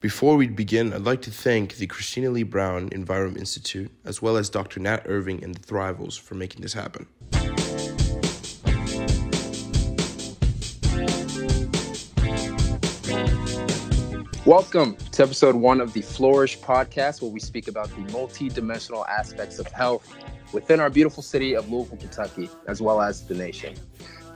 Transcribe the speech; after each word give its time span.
Before 0.00 0.36
we 0.36 0.46
begin, 0.46 0.92
I'd 0.92 1.02
like 1.02 1.22
to 1.22 1.32
thank 1.32 1.74
the 1.74 1.88
Christina 1.88 2.30
Lee 2.30 2.44
Brown 2.44 2.88
Envirome 2.90 3.36
Institute, 3.36 3.90
as 4.04 4.22
well 4.22 4.36
as 4.36 4.48
Dr. 4.48 4.78
Nat 4.78 5.02
Irving 5.06 5.42
and 5.42 5.52
the 5.52 5.58
Thrivals 5.58 6.16
for 6.16 6.36
making 6.36 6.62
this 6.62 6.72
happen. 6.72 7.08
Welcome 14.46 14.94
to 14.94 15.22
episode 15.24 15.56
one 15.56 15.80
of 15.80 15.92
the 15.92 16.02
Flourish 16.02 16.60
podcast, 16.60 17.20
where 17.20 17.32
we 17.32 17.40
speak 17.40 17.66
about 17.66 17.90
the 17.90 18.12
multi-dimensional 18.12 19.04
aspects 19.06 19.58
of 19.58 19.66
health 19.66 20.14
within 20.52 20.78
our 20.78 20.90
beautiful 20.90 21.24
city 21.24 21.54
of 21.54 21.68
Louisville, 21.72 21.96
Kentucky, 21.96 22.48
as 22.68 22.80
well 22.80 23.02
as 23.02 23.26
the 23.26 23.34
nation. 23.34 23.74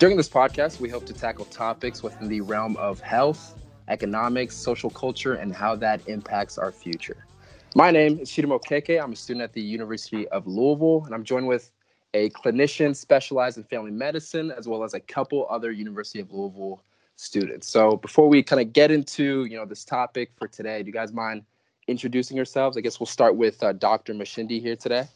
During 0.00 0.16
this 0.16 0.28
podcast, 0.28 0.80
we 0.80 0.88
hope 0.88 1.06
to 1.06 1.12
tackle 1.12 1.44
topics 1.44 2.02
within 2.02 2.26
the 2.26 2.40
realm 2.40 2.76
of 2.78 2.98
health, 2.98 3.61
economics, 3.92 4.56
social 4.56 4.90
culture, 4.90 5.34
and 5.34 5.54
how 5.54 5.76
that 5.76 6.00
impacts 6.08 6.56
our 6.58 6.72
future. 6.72 7.26
My 7.74 7.90
name 7.90 8.18
is 8.18 8.30
Chidum 8.30 8.58
Okeke. 8.58 9.02
I'm 9.02 9.12
a 9.12 9.16
student 9.16 9.44
at 9.44 9.52
the 9.52 9.60
University 9.60 10.26
of 10.28 10.46
Louisville, 10.46 11.04
and 11.04 11.14
I'm 11.14 11.24
joined 11.24 11.46
with 11.46 11.70
a 12.14 12.30
clinician 12.30 12.96
specialized 12.96 13.58
in 13.58 13.64
family 13.64 13.90
medicine, 13.90 14.50
as 14.50 14.66
well 14.66 14.82
as 14.82 14.94
a 14.94 15.00
couple 15.00 15.46
other 15.50 15.70
University 15.70 16.20
of 16.20 16.32
Louisville 16.32 16.82
students. 17.16 17.68
So 17.68 17.96
before 17.96 18.28
we 18.28 18.42
kind 18.42 18.60
of 18.60 18.72
get 18.72 18.90
into 18.90 19.44
you 19.44 19.56
know 19.56 19.66
this 19.66 19.84
topic 19.84 20.32
for 20.38 20.48
today, 20.48 20.82
do 20.82 20.86
you 20.86 20.92
guys 20.92 21.12
mind 21.12 21.44
introducing 21.86 22.36
yourselves? 22.36 22.76
I 22.76 22.80
guess 22.80 22.98
we'll 22.98 23.06
start 23.06 23.36
with 23.36 23.62
uh, 23.62 23.72
Dr. 23.72 24.14
Mashindi 24.14 24.60
here 24.60 24.76
today. 24.76 25.06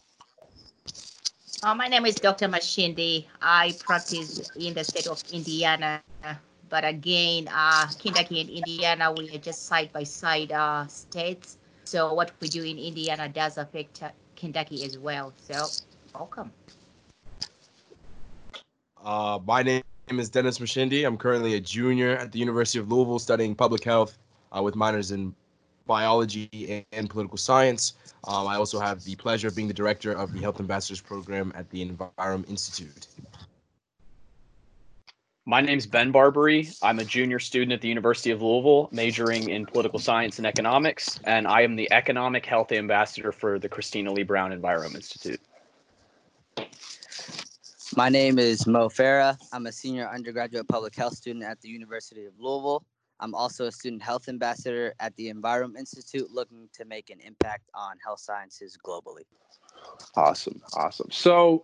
Uh, 1.62 1.74
my 1.74 1.88
name 1.88 2.04
is 2.04 2.16
Dr. 2.16 2.48
Mashindi. 2.48 3.26
I 3.40 3.74
practice 3.78 4.50
in 4.56 4.74
the 4.74 4.84
state 4.84 5.06
of 5.06 5.22
Indiana, 5.32 6.02
but 6.68 6.84
again, 6.84 7.48
uh, 7.52 7.86
Kentucky 7.98 8.40
and 8.40 8.50
Indiana, 8.50 9.12
we 9.12 9.34
are 9.34 9.38
just 9.38 9.66
side 9.66 9.92
by 9.92 10.02
side 10.02 10.52
uh, 10.52 10.86
states. 10.86 11.58
So 11.84 12.12
what 12.14 12.32
we 12.40 12.48
do 12.48 12.62
in 12.64 12.78
Indiana 12.78 13.28
does 13.28 13.58
affect 13.58 14.02
Kentucky 14.34 14.84
as 14.84 14.98
well. 14.98 15.32
So 15.48 15.66
welcome. 16.14 16.50
Uh, 19.04 19.38
my 19.46 19.62
name 19.62 19.82
is 20.08 20.28
Dennis 20.28 20.58
Mashindi. 20.58 21.06
I'm 21.06 21.16
currently 21.16 21.54
a 21.54 21.60
junior 21.60 22.16
at 22.16 22.32
the 22.32 22.38
University 22.38 22.78
of 22.78 22.90
Louisville 22.90 23.20
studying 23.20 23.54
public 23.54 23.84
health 23.84 24.18
uh, 24.50 24.62
with 24.62 24.74
minors 24.74 25.12
in 25.12 25.34
biology 25.86 26.84
and 26.92 27.08
political 27.08 27.38
science. 27.38 27.94
Um, 28.24 28.48
I 28.48 28.56
also 28.56 28.80
have 28.80 29.04
the 29.04 29.14
pleasure 29.14 29.46
of 29.46 29.54
being 29.54 29.68
the 29.68 29.74
director 29.74 30.12
of 30.12 30.32
the 30.32 30.40
Health 30.40 30.58
Ambassadors 30.58 31.00
Program 31.00 31.52
at 31.54 31.70
the 31.70 31.88
Envirome 31.88 32.48
Institute. 32.48 33.06
My 35.48 35.60
name's 35.60 35.86
Ben 35.86 36.10
Barbarie. 36.10 36.70
I'm 36.82 36.98
a 36.98 37.04
junior 37.04 37.38
student 37.38 37.70
at 37.70 37.80
the 37.80 37.86
University 37.86 38.32
of 38.32 38.42
Louisville, 38.42 38.88
majoring 38.90 39.48
in 39.48 39.64
political 39.64 40.00
science 40.00 40.38
and 40.38 40.46
economics, 40.46 41.20
and 41.22 41.46
I 41.46 41.60
am 41.60 41.76
the 41.76 41.90
economic 41.92 42.44
health 42.44 42.72
ambassador 42.72 43.30
for 43.30 43.60
the 43.60 43.68
Christina 43.68 44.12
Lee 44.12 44.24
Brown 44.24 44.50
Envirome 44.50 44.96
Institute. 44.96 45.40
My 47.96 48.08
name 48.08 48.40
is 48.40 48.66
Mo 48.66 48.88
Farah. 48.88 49.38
I'm 49.52 49.66
a 49.66 49.72
senior 49.72 50.08
undergraduate 50.08 50.66
public 50.66 50.96
health 50.96 51.14
student 51.14 51.44
at 51.44 51.60
the 51.60 51.68
University 51.68 52.24
of 52.24 52.32
Louisville. 52.40 52.84
I'm 53.20 53.32
also 53.32 53.66
a 53.66 53.72
student 53.72 54.02
health 54.02 54.28
ambassador 54.28 54.94
at 54.98 55.14
the 55.14 55.32
Envirome 55.32 55.76
Institute, 55.78 56.28
looking 56.32 56.68
to 56.72 56.84
make 56.84 57.08
an 57.10 57.20
impact 57.20 57.70
on 57.72 57.98
health 58.04 58.18
sciences 58.18 58.76
globally. 58.84 59.22
Awesome, 60.16 60.60
awesome. 60.74 61.08
So, 61.12 61.62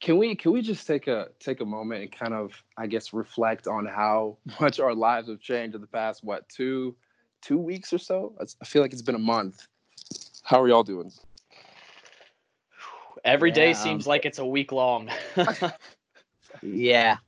can 0.00 0.16
we 0.16 0.34
can 0.34 0.52
we 0.52 0.62
just 0.62 0.86
take 0.86 1.08
a 1.08 1.28
take 1.40 1.60
a 1.60 1.64
moment 1.64 2.02
and 2.02 2.12
kind 2.12 2.34
of 2.34 2.52
I 2.76 2.86
guess 2.86 3.12
reflect 3.12 3.66
on 3.66 3.86
how 3.86 4.38
much 4.60 4.80
our 4.80 4.94
lives 4.94 5.28
have 5.28 5.40
changed 5.40 5.74
in 5.74 5.80
the 5.80 5.86
past 5.86 6.22
what 6.22 6.48
two 6.48 6.96
two 7.42 7.58
weeks 7.58 7.92
or 7.92 7.98
so? 7.98 8.34
I 8.60 8.64
feel 8.64 8.82
like 8.82 8.92
it's 8.92 9.02
been 9.02 9.14
a 9.14 9.18
month. 9.18 9.66
How 10.42 10.62
are 10.62 10.68
y'all 10.68 10.82
doing? 10.84 11.12
Every 13.24 13.50
day 13.50 13.70
Yeah, 13.70 13.72
seems 13.72 14.06
um, 14.06 14.10
like 14.10 14.24
it's 14.24 14.38
a 14.38 14.46
week 14.46 14.72
long. 14.72 15.10
Yeah, 16.62 17.18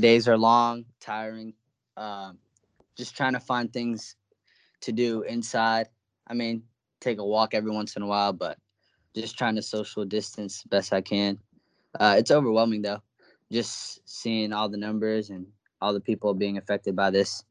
days 0.00 0.28
are 0.28 0.38
long, 0.38 0.86
tiring. 1.00 1.54
Um, 1.96 2.38
just 2.96 3.16
trying 3.16 3.34
to 3.34 3.40
find 3.40 3.72
things 3.72 4.16
to 4.82 4.92
do 4.92 5.22
inside. 5.22 5.88
I 6.26 6.34
mean, 6.34 6.62
take 7.00 7.18
a 7.18 7.24
walk 7.24 7.54
every 7.54 7.70
once 7.70 7.96
in 7.96 8.02
a 8.02 8.06
while, 8.06 8.32
but 8.32 8.58
just 9.14 9.36
trying 9.36 9.56
to 9.56 9.62
social 9.62 10.04
distance 10.04 10.62
best 10.64 10.92
I 10.92 11.00
can. 11.00 11.38
Uh, 11.98 12.16
it's 12.18 12.30
overwhelming 12.30 12.82
though, 12.82 13.02
just 13.50 14.00
seeing 14.08 14.52
all 14.52 14.68
the 14.68 14.76
numbers 14.76 15.30
and 15.30 15.46
all 15.80 15.92
the 15.92 16.00
people 16.00 16.34
being 16.34 16.58
affected 16.58 16.96
by 16.96 17.10
this. 17.10 17.44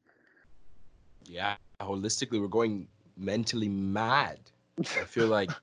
Yeah, 1.26 1.56
holistically, 1.80 2.42
we're 2.42 2.48
going 2.48 2.88
mentally 3.18 3.70
mad. 3.70 4.40
I 4.80 5.06
feel 5.06 5.28
like 5.28 5.52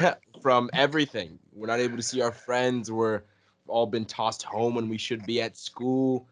from 0.42 0.70
everything. 0.72 1.38
We're 1.52 1.66
not 1.66 1.80
able 1.80 1.96
to 1.96 2.02
see 2.02 2.20
our 2.20 2.32
friends. 2.32 2.90
We're 2.90 3.22
all 3.66 3.86
been 3.86 4.04
tossed 4.04 4.42
home 4.42 4.74
when 4.74 4.88
we 4.88 4.98
should 4.98 5.24
be 5.26 5.42
at 5.42 5.56
school. 5.56 6.26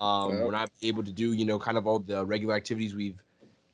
Um, 0.00 0.32
Yep. 0.32 0.44
We're 0.44 0.50
not 0.50 0.70
able 0.82 1.04
to 1.04 1.12
do, 1.12 1.32
you 1.32 1.44
know, 1.44 1.58
kind 1.58 1.78
of 1.78 1.86
all 1.86 1.98
the 1.98 2.24
regular 2.24 2.54
activities 2.54 2.94
we've, 2.94 3.22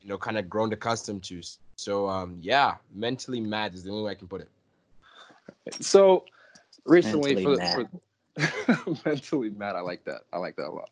you 0.01 0.09
know, 0.09 0.19
kind 0.19 0.39
of 0.39 0.49
grown 0.49 0.73
accustomed 0.73 1.25
to. 1.25 1.41
So, 1.77 2.09
um, 2.09 2.39
yeah, 2.41 2.77
mentally 2.95 3.41
mad 3.41 3.75
is 3.75 3.85
the 3.85 3.91
only 3.91 4.05
way 4.05 4.13
I 4.13 4.15
can 4.15 4.29
put 4.29 4.43
it. 4.43 4.49
So 5.83 6.25
recently, 6.87 7.35
Mentally 7.35 7.57
for, 7.57 7.89
mad. 8.37 8.61
for 8.75 8.97
mentally 9.09 9.51
mad, 9.51 9.77
I 9.77 9.81
like 9.81 10.05
that. 10.05 10.23
I 10.33 10.39
like 10.39 10.57
that 10.57 10.69
a 10.69 10.71
lot. 10.73 10.91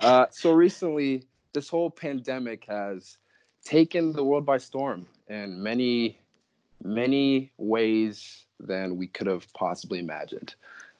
Uh, 0.00 0.26
so 0.30 0.52
recently, 0.52 1.24
this 1.52 1.68
whole 1.68 1.90
pandemic 1.90 2.64
has 2.66 3.18
taken 3.64 4.12
the 4.12 4.22
world 4.24 4.46
by 4.46 4.58
storm 4.58 5.06
in 5.28 5.62
many, 5.62 6.18
many 6.82 7.50
ways 7.58 8.44
than 8.60 8.96
we 8.96 9.06
could 9.06 9.26
have 9.26 9.46
possibly 9.54 9.98
imagined. 9.98 10.54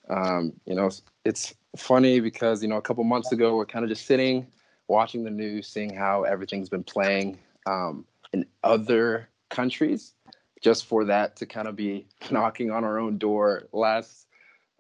Um, 0.09 0.53
you 0.67 0.75
know, 0.75 0.87
it's- 1.25 1.55
funny 1.77 2.21
because 2.21 2.63
you 2.63 2.69
know 2.69 2.77
a 2.77 2.83
couple 2.83 3.05
months 3.05 3.33
ago 3.33 3.57
we're 3.57 3.67
kind 3.67 3.85
of 3.85 3.89
just 3.89 4.07
sitting, 4.07 4.47
watching 4.89 5.25
the 5.25 5.31
news, 5.31 5.67
seeing 5.69 5.95
how 5.95 6.23
everything's 6.25 6.69
been 6.69 6.85
playing 6.85 7.39
um, 7.67 8.05
in 8.33 8.47
other 8.65 9.29
countries 9.49 10.15
just 10.63 10.87
for 10.87 11.05
that 11.05 11.37
to 11.37 11.47
kind 11.47 11.69
of 11.69 11.77
be 11.77 12.07
knocking 12.31 12.71
on 12.71 12.85
our 12.85 12.99
own 12.99 13.19
door 13.19 13.65
last 13.73 14.26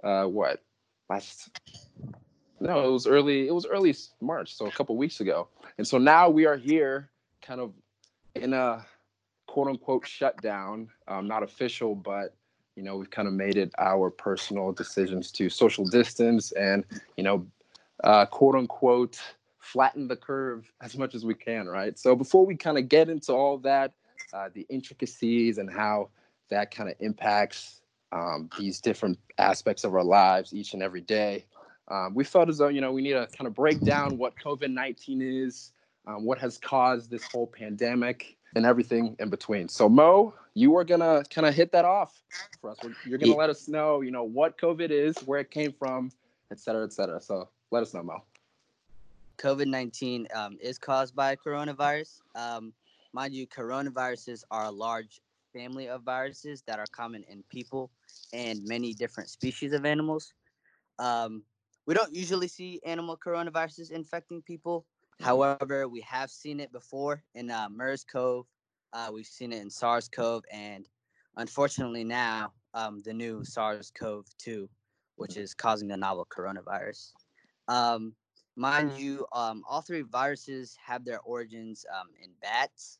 uh 0.06 0.24
what? 0.24 0.62
Last 1.10 1.50
no 2.60 2.88
it 2.88 2.90
was 2.90 3.06
early 3.06 3.48
it 3.48 3.54
was 3.54 3.66
early 3.66 3.94
march 4.20 4.54
so 4.54 4.66
a 4.66 4.70
couple 4.70 4.96
weeks 4.96 5.20
ago. 5.20 5.48
And 5.78 5.86
so 5.86 5.98
now 5.98 6.30
we 6.30 6.46
are 6.46 6.56
here 6.56 7.10
kind 7.42 7.60
of 7.60 7.72
in 8.34 8.52
a 8.52 8.86
quote 9.46 9.68
unquote 9.68 10.06
shutdown 10.06 10.88
um, 11.08 11.26
not 11.26 11.42
official 11.42 11.94
but 11.94 12.34
you 12.76 12.82
know 12.82 12.96
we've 12.96 13.10
kind 13.10 13.28
of 13.28 13.34
made 13.34 13.56
it 13.56 13.72
our 13.78 14.10
personal 14.10 14.72
decisions 14.72 15.30
to 15.32 15.48
social 15.50 15.84
distance 15.84 16.52
and 16.52 16.84
you 17.16 17.24
know 17.24 17.46
uh, 18.04 18.26
quote 18.26 18.54
unquote 18.54 19.20
flatten 19.58 20.06
the 20.06 20.16
curve 20.16 20.70
as 20.80 20.96
much 20.96 21.14
as 21.14 21.24
we 21.24 21.34
can 21.34 21.66
right? 21.66 21.98
So 21.98 22.14
before 22.14 22.46
we 22.46 22.56
kind 22.56 22.78
of 22.78 22.88
get 22.88 23.08
into 23.08 23.32
all 23.32 23.58
that 23.58 23.92
uh, 24.32 24.48
the 24.54 24.66
intricacies 24.68 25.58
and 25.58 25.70
how 25.70 26.10
that 26.48 26.70
kind 26.70 26.88
of 26.88 26.94
impacts 27.00 27.80
um, 28.12 28.48
these 28.58 28.80
different 28.80 29.18
aspects 29.38 29.84
of 29.84 29.94
our 29.94 30.04
lives 30.04 30.54
each 30.54 30.74
and 30.74 30.82
every 30.82 31.00
day. 31.00 31.44
Um, 31.88 32.14
we 32.14 32.24
felt 32.24 32.48
as 32.48 32.58
though 32.58 32.68
you 32.68 32.80
know 32.80 32.92
we 32.92 33.02
need 33.02 33.12
to 33.12 33.28
kind 33.36 33.46
of 33.46 33.54
break 33.54 33.82
down 33.84 34.18
what 34.18 34.34
COVID 34.36 34.70
nineteen 34.70 35.22
is, 35.22 35.72
um, 36.06 36.24
what 36.24 36.38
has 36.38 36.58
caused 36.58 37.10
this 37.10 37.24
whole 37.24 37.46
pandemic, 37.46 38.36
and 38.54 38.66
everything 38.66 39.16
in 39.18 39.30
between. 39.30 39.68
So 39.68 39.88
Mo, 39.88 40.34
you 40.54 40.76
are 40.76 40.84
gonna 40.84 41.22
kind 41.30 41.46
of 41.46 41.54
hit 41.54 41.72
that 41.72 41.84
off 41.84 42.22
for 42.60 42.70
us. 42.70 42.78
You're 43.04 43.18
gonna 43.18 43.32
Ye- 43.32 43.38
let 43.38 43.50
us 43.50 43.68
know, 43.68 44.00
you 44.00 44.10
know, 44.10 44.24
what 44.24 44.58
COVID 44.58 44.90
is, 44.90 45.16
where 45.20 45.40
it 45.40 45.50
came 45.50 45.72
from, 45.72 46.10
et 46.50 46.58
cetera, 46.58 46.84
et 46.84 46.92
cetera. 46.92 47.20
So 47.20 47.48
let 47.70 47.82
us 47.82 47.94
know, 47.94 48.02
Mo. 48.02 48.22
COVID 49.38 49.66
19 49.66 50.26
um, 50.34 50.56
is 50.60 50.78
caused 50.78 51.14
by 51.14 51.36
coronavirus. 51.36 52.20
Um, 52.34 52.72
mind 53.12 53.34
you, 53.34 53.46
coronaviruses 53.46 54.44
are 54.50 54.64
a 54.64 54.70
large 54.70 55.20
family 55.56 55.88
of 55.88 56.02
viruses 56.02 56.62
that 56.66 56.78
are 56.78 56.86
common 56.92 57.24
in 57.28 57.42
people 57.48 57.90
and 58.32 58.60
many 58.64 58.92
different 58.92 59.30
species 59.30 59.72
of 59.72 59.86
animals. 59.86 60.32
Um, 60.98 61.42
we 61.86 61.94
don't 61.94 62.14
usually 62.14 62.48
see 62.48 62.80
animal 62.84 63.16
coronaviruses 63.16 63.90
infecting 63.90 64.42
people. 64.42 64.84
However, 65.20 65.88
we 65.88 66.00
have 66.02 66.30
seen 66.30 66.60
it 66.60 66.72
before 66.72 67.22
in 67.34 67.50
uh, 67.50 67.68
MERS-CoV. 67.70 68.44
Uh, 68.92 69.10
we've 69.12 69.26
seen 69.26 69.52
it 69.52 69.62
in 69.62 69.70
SARS-CoV, 69.70 70.42
and 70.52 70.86
unfortunately 71.36 72.04
now 72.04 72.52
um, 72.74 73.00
the 73.04 73.14
new 73.14 73.44
SARS-CoV-2, 73.44 74.68
which 75.16 75.36
is 75.36 75.54
causing 75.54 75.88
the 75.88 75.96
novel 75.96 76.26
coronavirus. 76.26 77.12
Um, 77.68 78.14
mind 78.56 78.92
you, 78.98 79.26
um, 79.32 79.62
all 79.68 79.80
three 79.80 80.02
viruses 80.02 80.76
have 80.84 81.04
their 81.04 81.20
origins 81.20 81.86
um, 81.98 82.08
in 82.22 82.30
bats. 82.42 82.98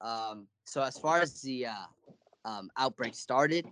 Um, 0.00 0.46
so 0.64 0.82
as 0.82 0.98
far 0.98 1.20
as 1.20 1.40
the 1.42 1.66
uh, 1.66 1.86
um, 2.44 2.70
outbreak 2.76 3.14
started, 3.14 3.66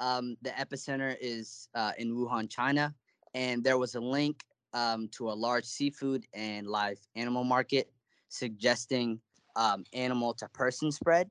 um, 0.00 0.36
the 0.42 0.50
epicenter 0.50 1.16
is 1.20 1.68
uh, 1.74 1.92
in 1.98 2.14
Wuhan, 2.14 2.48
China, 2.48 2.94
and 3.34 3.62
there 3.62 3.78
was 3.78 3.94
a 3.94 4.00
link 4.00 4.42
um, 4.72 5.08
to 5.08 5.30
a 5.30 5.32
large 5.32 5.64
seafood 5.64 6.26
and 6.34 6.66
live 6.66 6.98
animal 7.16 7.44
market, 7.44 7.90
suggesting 8.28 9.20
um, 9.56 9.84
animal 9.92 10.34
to 10.34 10.48
person 10.48 10.92
spread. 10.92 11.30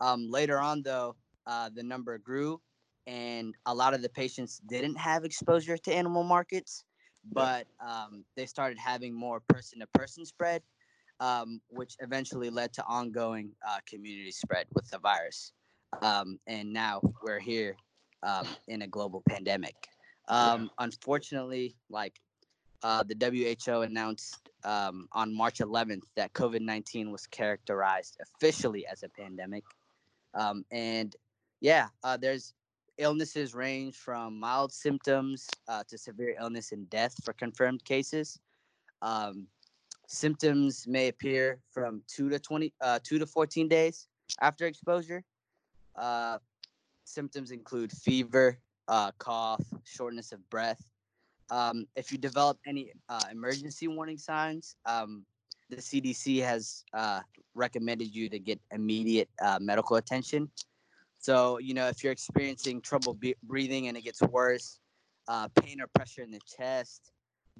Um, 0.00 0.30
later 0.30 0.58
on, 0.58 0.82
though, 0.82 1.16
uh, 1.46 1.70
the 1.74 1.82
number 1.82 2.18
grew, 2.18 2.60
and 3.06 3.54
a 3.66 3.74
lot 3.74 3.94
of 3.94 4.02
the 4.02 4.08
patients 4.08 4.60
didn't 4.68 4.96
have 4.96 5.24
exposure 5.24 5.78
to 5.78 5.94
animal 5.94 6.22
markets, 6.22 6.84
but 7.32 7.66
um, 7.80 8.24
they 8.36 8.46
started 8.46 8.78
having 8.78 9.14
more 9.14 9.40
person 9.48 9.80
to 9.80 9.86
person 9.94 10.24
spread, 10.24 10.62
um, 11.20 11.60
which 11.68 11.96
eventually 12.00 12.50
led 12.50 12.72
to 12.74 12.84
ongoing 12.86 13.50
uh, 13.68 13.78
community 13.88 14.30
spread 14.30 14.66
with 14.74 14.88
the 14.90 14.98
virus. 14.98 15.52
Um, 16.02 16.38
and 16.46 16.72
now 16.72 17.00
we're 17.22 17.40
here 17.40 17.76
um, 18.22 18.46
in 18.68 18.82
a 18.82 18.86
global 18.86 19.22
pandemic. 19.28 19.74
Um, 20.28 20.70
Unfortunately, 20.78 21.74
like 21.88 22.20
uh, 22.82 23.02
the 23.02 23.16
WHO 23.66 23.80
announced 23.82 24.48
um, 24.64 25.08
on 25.12 25.34
March 25.34 25.58
11th 25.58 26.02
that 26.16 26.32
COVID 26.34 26.60
19 26.60 27.10
was 27.10 27.26
characterized 27.26 28.18
officially 28.22 28.86
as 28.86 29.02
a 29.02 29.08
pandemic. 29.08 29.64
Um, 30.34 30.64
and 30.70 31.16
yeah, 31.60 31.88
uh, 32.04 32.16
there's 32.16 32.54
illnesses 32.98 33.54
range 33.54 33.96
from 33.96 34.38
mild 34.38 34.72
symptoms 34.72 35.48
uh, 35.68 35.82
to 35.88 35.96
severe 35.96 36.36
illness 36.40 36.72
and 36.72 36.88
death 36.90 37.14
for 37.24 37.32
confirmed 37.32 37.84
cases. 37.84 38.38
Um, 39.02 39.46
symptoms 40.08 40.86
may 40.88 41.08
appear 41.08 41.60
from 41.70 42.02
two 42.08 42.28
to 42.30 42.38
20, 42.38 42.72
uh, 42.80 42.98
two 43.04 43.18
to 43.18 43.26
14 43.26 43.68
days 43.68 44.08
after 44.40 44.66
exposure. 44.66 45.22
Uh, 45.94 46.38
symptoms 47.04 47.50
include 47.50 47.92
fever, 47.92 48.58
uh, 48.88 49.12
cough, 49.18 49.62
shortness 49.84 50.32
of 50.32 50.48
breath. 50.50 50.82
Um, 51.50 51.86
if 51.94 52.10
you 52.10 52.18
develop 52.18 52.58
any 52.66 52.92
uh, 53.08 53.20
emergency 53.30 53.86
warning 53.86 54.18
signs, 54.18 54.76
um, 54.86 55.24
the 55.68 55.76
CDC 55.76 56.42
has 56.42 56.84
uh, 56.94 57.20
recommended 57.54 58.14
you 58.14 58.30
to 58.30 58.38
get 58.38 58.58
immediate 58.72 59.28
uh, 59.42 59.58
medical 59.60 59.96
attention. 59.96 60.50
So, 61.18 61.58
you 61.58 61.74
know, 61.74 61.88
if 61.88 62.02
you're 62.02 62.12
experiencing 62.12 62.80
trouble 62.80 63.12
be- 63.12 63.36
breathing 63.42 63.88
and 63.88 63.96
it 63.96 64.04
gets 64.04 64.22
worse, 64.22 64.80
pain 65.60 65.82
or 65.82 65.86
pressure 65.94 66.22
in 66.22 66.30
the 66.30 66.40
chest, 66.56 67.12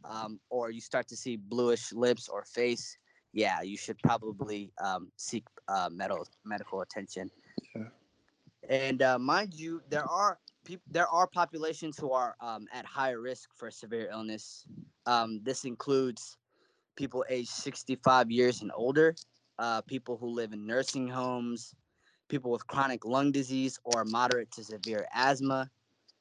um, 0.04 0.40
or 0.50 0.70
you 0.70 0.80
start 0.80 1.08
to 1.08 1.16
see 1.16 1.36
bluish 1.36 1.92
lips 1.92 2.28
or 2.28 2.44
face, 2.44 2.96
yeah, 3.32 3.62
you 3.62 3.76
should 3.76 3.98
probably 3.98 4.72
um, 4.82 5.10
seek 5.16 5.44
uh, 5.68 5.88
medical 5.92 6.26
medical 6.44 6.80
attention. 6.80 7.30
Yeah. 7.74 7.84
And 8.68 9.02
uh, 9.02 9.18
mind 9.18 9.54
you, 9.54 9.80
there 9.88 10.04
are 10.04 10.38
peop- 10.64 10.82
there 10.90 11.08
are 11.08 11.26
populations 11.26 11.98
who 11.98 12.12
are 12.12 12.34
um, 12.40 12.66
at 12.72 12.84
higher 12.84 13.20
risk 13.20 13.50
for 13.56 13.70
severe 13.70 14.08
illness. 14.10 14.66
Um, 15.06 15.40
this 15.42 15.64
includes 15.64 16.36
people 16.96 17.24
aged 17.28 17.50
65 17.50 18.30
years 18.30 18.60
and 18.60 18.72
older, 18.74 19.14
uh, 19.58 19.80
people 19.82 20.16
who 20.16 20.28
live 20.28 20.52
in 20.52 20.66
nursing 20.66 21.08
homes, 21.08 21.74
people 22.28 22.50
with 22.50 22.66
chronic 22.66 23.04
lung 23.04 23.32
disease 23.32 23.78
or 23.84 24.04
moderate 24.04 24.50
to 24.52 24.64
severe 24.64 25.06
asthma, 25.14 25.70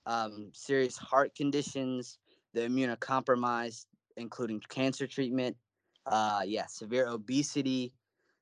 um, 0.05 0.49
serious 0.53 0.97
heart 0.97 1.35
conditions, 1.35 2.19
the 2.57 2.67
immunocompromised, 2.67 3.85
including 4.17 4.59
cancer 4.67 5.05
treatment, 5.05 5.55
uh, 6.07 6.41
yeah, 6.45 6.65
severe 6.65 7.07
obesity, 7.07 7.93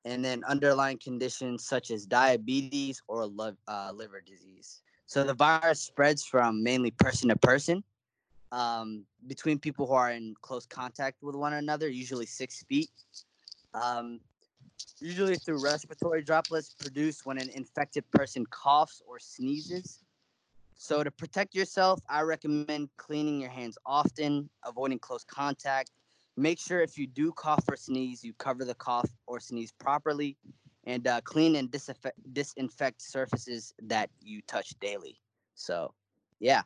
and 0.06 0.24
then 0.24 0.42
underlying 0.44 0.98
conditions 0.98 1.66
such 1.66 1.90
as 1.90 2.06
diabetes 2.06 3.02
or 3.08 3.26
liv- 3.26 3.58
uh, 3.68 3.92
liver 3.94 4.22
disease. 4.22 4.80
So 5.06 5.22
the 5.22 5.34
virus 5.34 5.80
spreads 5.80 6.24
from 6.24 6.62
mainly 6.62 6.92
person 6.92 7.28
to 7.28 7.36
person 7.36 7.84
um, 8.52 9.04
between 9.26 9.58
people 9.58 9.86
who 9.86 9.92
are 9.92 10.10
in 10.10 10.34
close 10.40 10.64
contact 10.64 11.22
with 11.22 11.34
one 11.34 11.52
another, 11.52 11.88
usually 11.88 12.26
six 12.26 12.64
feet. 12.64 12.88
Um, 13.74 14.20
usually 14.98 15.36
through 15.36 15.62
respiratory 15.62 16.22
droplets 16.22 16.74
produced 16.80 17.26
when 17.26 17.38
an 17.38 17.50
infected 17.50 18.10
person 18.12 18.46
coughs 18.46 19.02
or 19.06 19.18
sneezes. 19.18 20.05
So 20.76 21.02
to 21.02 21.10
protect 21.10 21.54
yourself, 21.54 22.00
I 22.08 22.20
recommend 22.20 22.90
cleaning 22.98 23.40
your 23.40 23.50
hands 23.50 23.78
often, 23.86 24.50
avoiding 24.64 24.98
close 24.98 25.24
contact. 25.24 25.90
Make 26.36 26.58
sure 26.58 26.82
if 26.82 26.98
you 26.98 27.06
do 27.06 27.32
cough 27.32 27.64
or 27.68 27.76
sneeze, 27.76 28.22
you 28.22 28.34
cover 28.34 28.64
the 28.64 28.74
cough 28.74 29.10
or 29.26 29.40
sneeze 29.40 29.72
properly, 29.72 30.36
and 30.84 31.06
uh, 31.08 31.22
clean 31.24 31.56
and 31.56 31.70
disinfect, 31.70 33.00
surfaces 33.00 33.72
that 33.82 34.10
you 34.20 34.42
touch 34.46 34.78
daily. 34.78 35.18
So, 35.54 35.94
yeah, 36.40 36.62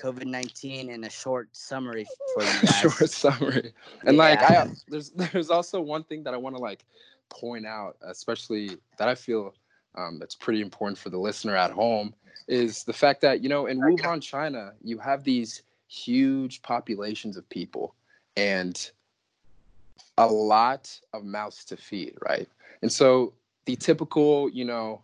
COVID 0.00 0.26
nineteen 0.26 0.90
in 0.90 1.04
a 1.04 1.10
short 1.10 1.48
summary 1.52 2.06
for 2.34 2.42
you 2.42 2.48
guys. 2.62 2.80
short 2.80 3.10
summary. 3.10 3.72
And 4.04 4.16
like 4.16 4.42
I 4.42 4.68
there's 4.88 5.10
there's 5.32 5.50
also 5.50 5.80
one 5.80 6.02
thing 6.02 6.24
that 6.24 6.34
I 6.34 6.36
want 6.36 6.56
to 6.56 6.62
like 6.62 6.84
point 7.30 7.66
out, 7.66 7.96
especially 8.02 8.78
that 8.98 9.08
I 9.08 9.14
feel 9.14 9.54
um, 9.96 10.18
that's 10.18 10.34
pretty 10.34 10.60
important 10.60 10.98
for 10.98 11.10
the 11.10 11.18
listener 11.18 11.56
at 11.56 11.70
home, 11.70 12.14
is 12.48 12.84
the 12.84 12.92
fact 12.92 13.20
that 13.22 13.42
you 13.42 13.48
know 13.48 13.66
in 13.66 13.80
Wuhan, 13.80 14.22
China, 14.22 14.72
you 14.82 14.98
have 14.98 15.24
these 15.24 15.62
huge 15.88 16.62
populations 16.62 17.36
of 17.36 17.48
people 17.48 17.94
and 18.36 18.90
a 20.18 20.26
lot 20.26 20.98
of 21.12 21.24
mouths 21.24 21.64
to 21.66 21.76
feed, 21.76 22.14
right? 22.26 22.48
And 22.82 22.92
so 22.92 23.32
the 23.64 23.76
typical, 23.76 24.48
you 24.50 24.64
know, 24.64 25.02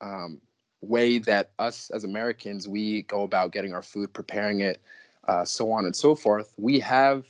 um, 0.00 0.40
way 0.80 1.18
that 1.18 1.50
us 1.58 1.90
as 1.90 2.04
Americans 2.04 2.68
we 2.68 3.02
go 3.02 3.22
about 3.22 3.52
getting 3.52 3.72
our 3.72 3.82
food, 3.82 4.12
preparing 4.12 4.60
it, 4.60 4.80
uh, 5.26 5.44
so 5.44 5.72
on 5.72 5.84
and 5.84 5.96
so 5.96 6.14
forth, 6.14 6.52
we 6.56 6.78
have 6.80 7.24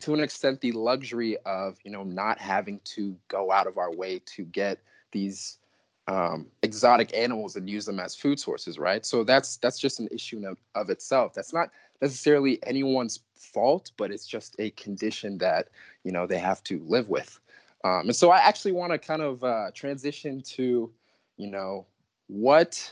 to 0.00 0.14
an 0.14 0.20
extent 0.20 0.60
the 0.60 0.72
luxury 0.72 1.36
of 1.46 1.78
you 1.84 1.90
know 1.90 2.04
not 2.04 2.38
having 2.38 2.80
to 2.84 3.16
go 3.28 3.50
out 3.52 3.66
of 3.66 3.78
our 3.78 3.94
way 3.94 4.20
to 4.26 4.44
get 4.44 4.78
these 5.12 5.58
um, 6.06 6.46
exotic 6.62 7.16
animals 7.16 7.56
and 7.56 7.68
use 7.68 7.86
them 7.86 7.98
as 7.98 8.14
food 8.14 8.38
sources, 8.38 8.78
right? 8.78 9.04
So 9.04 9.24
that's 9.24 9.56
that's 9.58 9.78
just 9.78 10.00
an 10.00 10.08
issue 10.10 10.46
of, 10.46 10.58
of 10.74 10.90
itself. 10.90 11.34
That's 11.34 11.52
not 11.52 11.70
necessarily 12.02 12.58
anyone's 12.64 13.20
fault, 13.34 13.90
but 13.96 14.10
it's 14.10 14.26
just 14.26 14.56
a 14.58 14.70
condition 14.70 15.38
that 15.38 15.68
you 16.02 16.12
know 16.12 16.26
they 16.26 16.38
have 16.38 16.62
to 16.64 16.80
live 16.86 17.08
with. 17.08 17.38
Um, 17.84 18.02
and 18.06 18.16
so 18.16 18.30
I 18.30 18.38
actually 18.38 18.72
want 18.72 18.92
to 18.92 18.98
kind 18.98 19.22
of 19.22 19.44
uh, 19.44 19.70
transition 19.74 20.40
to 20.42 20.90
you 21.36 21.50
know 21.50 21.86
what 22.26 22.90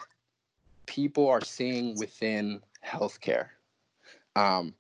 people 0.87 1.29
are 1.29 1.41
seeing 1.41 1.99
within 1.99 2.61
healthcare 2.85 3.49
um, 4.37 4.75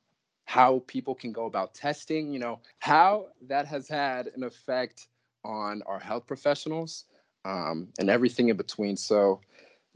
how 0.44 0.82
people 0.86 1.14
can 1.14 1.32
go 1.32 1.46
about 1.46 1.74
testing, 1.74 2.32
you 2.32 2.38
know, 2.38 2.60
how 2.78 3.26
that 3.48 3.66
has 3.66 3.88
had 3.88 4.28
an 4.34 4.42
effect 4.42 5.08
on 5.44 5.82
our 5.86 5.98
health 5.98 6.26
professionals 6.26 7.04
um, 7.44 7.88
and 7.98 8.10
everything 8.10 8.48
in 8.48 8.56
between. 8.56 8.96
So, 8.96 9.40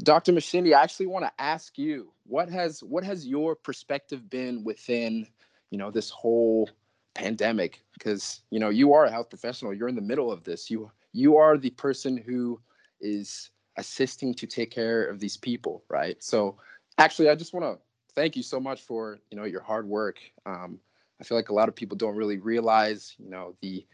Dr. 0.03 0.33
Mashindi, 0.33 0.75
I 0.75 0.83
actually 0.83 1.07
want 1.07 1.25
to 1.25 1.33
ask 1.39 1.79
you, 1.79 2.13
what 2.27 2.51
has 2.51 2.83
what 2.83 3.05
has 3.05 3.27
your 3.27 3.55
perspective 3.55 4.29
been 4.29 4.65
within, 4.65 5.27
you 5.71 5.79
know, 5.79 5.91
this 5.91 6.11
whole 6.11 6.69
pandemic? 7.15 7.83
Because 7.95 8.43
you 8.51 8.61
know, 8.61 8.69
you 8.69 8.93
are 8.93 9.05
a 9.07 9.11
health 9.11 9.31
professional. 9.31 9.73
You're 9.73 9.89
in 9.89 9.95
the 9.95 10.03
middle 10.03 10.31
of 10.31 10.45
this. 10.45 10.71
You 10.71 10.91
you 11.13 11.37
are 11.37 11.57
the 11.57 11.71
person 11.71 12.17
who 12.17 12.61
is 13.01 13.51
assisting 13.77 14.35
to 14.35 14.47
take 14.47 14.71
care 14.71 15.07
of 15.07 15.21
these 15.21 15.37
people, 15.37 15.85
right? 15.89 16.23
So, 16.23 16.57
actually, 16.99 17.31
I 17.31 17.35
just 17.35 17.55
want 17.55 17.65
to 17.65 17.83
thank 18.15 18.37
you 18.37 18.43
so 18.43 18.59
much 18.59 18.83
for 18.83 19.19
you 19.31 19.37
know 19.37 19.45
your 19.45 19.63
hard 19.63 19.87
work. 19.87 20.19
Um, 20.45 20.79
I 21.21 21.25
feel 21.25 21.39
like 21.39 21.49
a 21.49 21.55
lot 21.55 21.69
of 21.69 21.77
people 21.77 21.97
don't 21.97 22.17
really 22.17 22.39
realize 22.39 23.15
you 23.19 23.31
know 23.31 23.55
the 23.63 23.87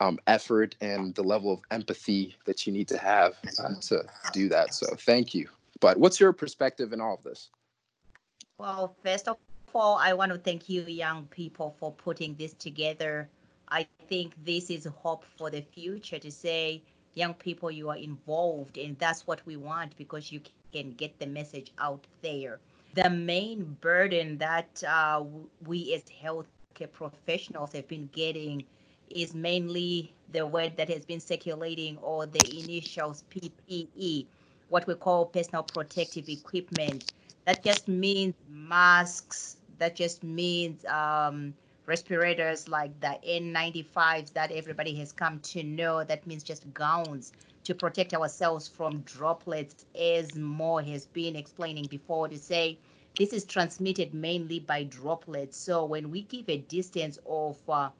um, 0.00 0.18
effort 0.26 0.76
and 0.80 1.14
the 1.14 1.22
level 1.22 1.52
of 1.52 1.60
empathy 1.70 2.36
that 2.44 2.66
you 2.66 2.72
need 2.72 2.88
to 2.88 2.98
have 2.98 3.34
uh, 3.58 3.74
to 3.82 4.04
do 4.32 4.48
that. 4.48 4.74
So 4.74 4.86
thank 4.96 5.34
you. 5.34 5.48
But 5.80 5.98
what's 5.98 6.20
your 6.20 6.32
perspective 6.32 6.92
in 6.92 7.00
all 7.00 7.14
of 7.14 7.22
this? 7.22 7.48
Well, 8.58 8.94
first 9.02 9.28
of 9.28 9.36
all, 9.74 9.98
I 10.00 10.14
want 10.14 10.32
to 10.32 10.38
thank 10.38 10.68
you, 10.68 10.82
young 10.82 11.26
people, 11.26 11.76
for 11.78 11.92
putting 11.92 12.34
this 12.36 12.54
together. 12.54 13.28
I 13.68 13.86
think 14.08 14.32
this 14.44 14.70
is 14.70 14.86
hope 14.96 15.24
for 15.36 15.50
the 15.50 15.60
future 15.60 16.18
to 16.18 16.30
say, 16.30 16.82
young 17.14 17.34
people, 17.34 17.70
you 17.70 17.90
are 17.90 17.96
involved, 17.96 18.78
and 18.78 18.98
that's 18.98 19.26
what 19.26 19.44
we 19.44 19.56
want 19.56 19.96
because 19.98 20.32
you 20.32 20.40
can 20.72 20.92
get 20.92 21.18
the 21.18 21.26
message 21.26 21.72
out 21.78 22.06
there. 22.22 22.58
The 22.94 23.10
main 23.10 23.76
burden 23.80 24.38
that 24.38 24.82
uh, 24.88 25.24
we 25.66 25.94
as 25.94 26.04
healthcare 26.04 26.90
professionals 26.92 27.72
have 27.72 27.88
been 27.88 28.08
getting 28.12 28.64
is 29.10 29.34
mainly 29.34 30.14
the 30.32 30.46
word 30.46 30.76
that 30.76 30.88
has 30.88 31.04
been 31.04 31.20
circulating 31.20 31.98
or 31.98 32.26
the 32.26 32.58
initials 32.58 33.24
PPE, 33.30 34.26
what 34.68 34.86
we 34.86 34.94
call 34.94 35.26
personal 35.26 35.62
protective 35.62 36.28
equipment. 36.28 37.12
That 37.44 37.62
just 37.62 37.88
means 37.88 38.34
masks, 38.48 39.58
that 39.78 39.94
just 39.94 40.24
means 40.24 40.84
um, 40.86 41.54
respirators 41.86 42.68
like 42.68 42.98
the 43.00 43.18
N95s 43.26 44.32
that 44.32 44.50
everybody 44.50 44.94
has 44.96 45.12
come 45.12 45.38
to 45.40 45.62
know. 45.62 46.02
That 46.04 46.26
means 46.26 46.42
just 46.42 46.72
gowns 46.74 47.32
to 47.64 47.74
protect 47.74 48.14
ourselves 48.14 48.68
from 48.68 49.00
droplets, 49.00 49.86
as 49.98 50.34
Mo 50.36 50.78
has 50.78 51.06
been 51.06 51.36
explaining 51.36 51.86
before, 51.86 52.28
to 52.28 52.38
say 52.38 52.78
this 53.18 53.32
is 53.32 53.44
transmitted 53.44 54.12
mainly 54.14 54.60
by 54.60 54.84
droplets. 54.84 55.56
So 55.56 55.84
when 55.84 56.10
we 56.10 56.22
keep 56.22 56.48
a 56.48 56.58
distance 56.58 57.18
of 57.26 57.58
uh, 57.68 57.90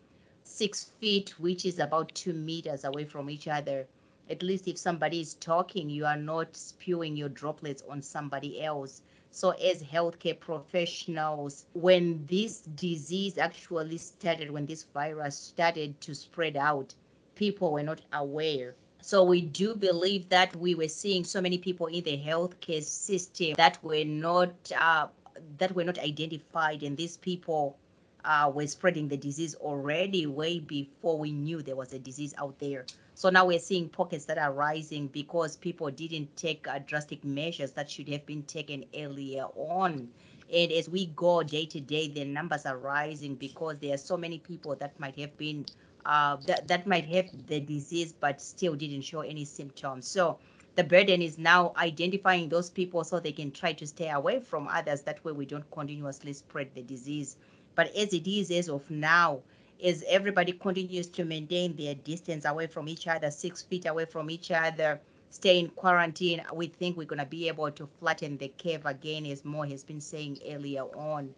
six 0.47 0.85
feet, 1.01 1.39
which 1.39 1.65
is 1.65 1.79
about 1.79 2.15
two 2.15 2.33
meters 2.33 2.85
away 2.85 3.05
from 3.05 3.29
each 3.29 3.49
other, 3.49 3.87
at 4.29 4.43
least 4.43 4.67
if 4.67 4.79
somebody 4.79 5.21
is 5.21 5.35
talking, 5.35 5.89
you 5.91 6.05
are 6.05 6.17
not 6.17 6.57
spewing 6.57 7.17
your 7.17 7.29
droplets 7.29 7.83
on 7.89 8.03
somebody 8.03 8.63
else. 8.63 9.03
So, 9.31 9.51
as 9.51 9.83
healthcare 9.83 10.39
professionals, 10.39 11.67
when 11.75 12.25
this 12.27 12.61
disease 12.61 13.39
actually 13.39 13.99
started, 13.99 14.51
when 14.51 14.67
this 14.67 14.85
virus 14.95 15.37
started 15.37 16.01
to 16.01 16.15
spread 16.15 16.57
out, 16.57 16.95
people 17.35 17.73
were 17.73 17.83
not 17.83 18.01
aware. 18.13 18.75
So, 19.03 19.23
we 19.25 19.43
do 19.43 19.75
believe 19.75 20.29
that 20.31 20.57
we 20.57 20.75
were 20.75 20.89
seeing 20.89 21.23
so 21.23 21.41
many 21.41 21.59
people 21.59 21.87
in 21.87 22.03
the 22.03 22.17
healthcare 22.19 22.83
system 22.83 23.55
that 23.57 23.83
were 23.85 24.05
not 24.05 24.55
uh, 24.81 25.09
that 25.59 25.75
were 25.75 25.85
not 25.85 25.99
identified, 25.99 26.83
and 26.83 26.97
these 26.97 27.17
people 27.19 27.77
uh, 28.27 28.51
were 28.53 28.67
spreading 28.67 29.09
the 29.09 29.17
disease 29.17 29.55
already 29.55 30.27
way 30.27 30.59
before 30.59 31.19
we 31.19 31.33
knew 31.33 31.63
there 31.63 31.77
was 31.77 31.93
a 31.93 31.99
disease 31.99 32.35
out 32.39 32.59
there. 32.59 32.85
So 33.15 33.31
now 33.31 33.47
we're 33.47 33.61
seeing 33.61 33.89
pockets 33.89 34.27
that 34.27 34.37
are 34.37 34.53
rising 34.53 35.07
because 35.07 35.57
people 35.57 35.91
didn't 35.91 36.37
take 36.37 36.67
uh, 36.69 36.81
drastic 36.87 37.25
measures 37.25 37.71
that 37.73 37.89
should 37.89 38.09
have 38.09 38.27
been 38.27 38.43
taken 38.43 38.85
earlier 38.95 39.45
on. 39.55 40.09
And 40.53 40.73
as 40.73 40.89
we 40.89 41.07
go 41.07 41.43
day 41.43 41.67
to 41.67 41.81
day, 41.81 42.09
the 42.09 42.25
numbers 42.25 42.67
are 42.67 42.77
rising 42.77 43.37
because 43.37 43.79
there 43.79 43.95
are 43.95 43.99
so 43.99 44.17
many 44.17 44.39
people 44.39 44.75
that 44.77 44.99
might 45.01 45.19
have 45.19 45.37
been 45.39 45.65
uh, 46.05 46.37
that, 46.47 46.69
that 46.69 46.87
might 46.87 47.05
have 47.07 47.27
the 47.49 47.61
disease 47.61 48.13
but 48.13 48.41
still 48.41 48.75
didn't 48.75 49.03
show 49.03 49.21
any 49.21 49.45
symptoms. 49.45 50.07
So 50.07 50.39
the 50.77 50.85
burden 50.85 51.23
is 51.23 51.39
now 51.39 51.73
identifying 51.79 52.49
those 52.49 52.71
people 52.71 53.03
so 53.03 53.19
they 53.19 53.33
can 53.33 53.51
try 53.51 53.73
to 53.73 53.87
stay 53.87 54.11
away 54.11 54.41
from 54.41 54.69
others. 54.69 55.01
That 55.03 55.25
way 55.25 55.33
we 55.33 55.47
don't 55.47 55.69
continuously 55.71 56.33
spread 56.33 56.69
the 56.75 56.83
disease. 56.83 57.37
But 57.77 57.95
as 57.95 58.15
it 58.15 58.27
is 58.27 58.51
as 58.51 58.69
of 58.69 58.91
now, 58.91 59.43
as 59.85 60.03
everybody 60.09 60.53
continues 60.53 61.07
to 61.09 61.25
maintain 61.25 61.77
their 61.77 61.95
distance 61.95 62.47
away 62.47 62.67
from 62.67 62.89
each 62.89 63.07
other, 63.07 63.31
six 63.31 63.63
feet 63.63 63.87
away 63.87 64.07
from 64.07 64.31
each 64.31 64.51
other, 64.51 64.99
stay 65.29 65.59
in 65.59 65.69
quarantine, 65.69 66.43
we 66.55 66.69
think 66.69 66.97
we're 66.97 67.05
going 67.05 67.19
to 67.19 67.27
be 67.27 67.49
able 67.49 67.71
to 67.71 67.87
flatten 68.01 68.39
the 68.39 68.49
curve 68.49 68.87
again, 68.87 69.27
as 69.27 69.45
Mo 69.45 69.63
has 69.63 69.85
been 69.85 70.01
saying 70.01 70.39
earlier 70.49 70.85
on. 70.97 71.35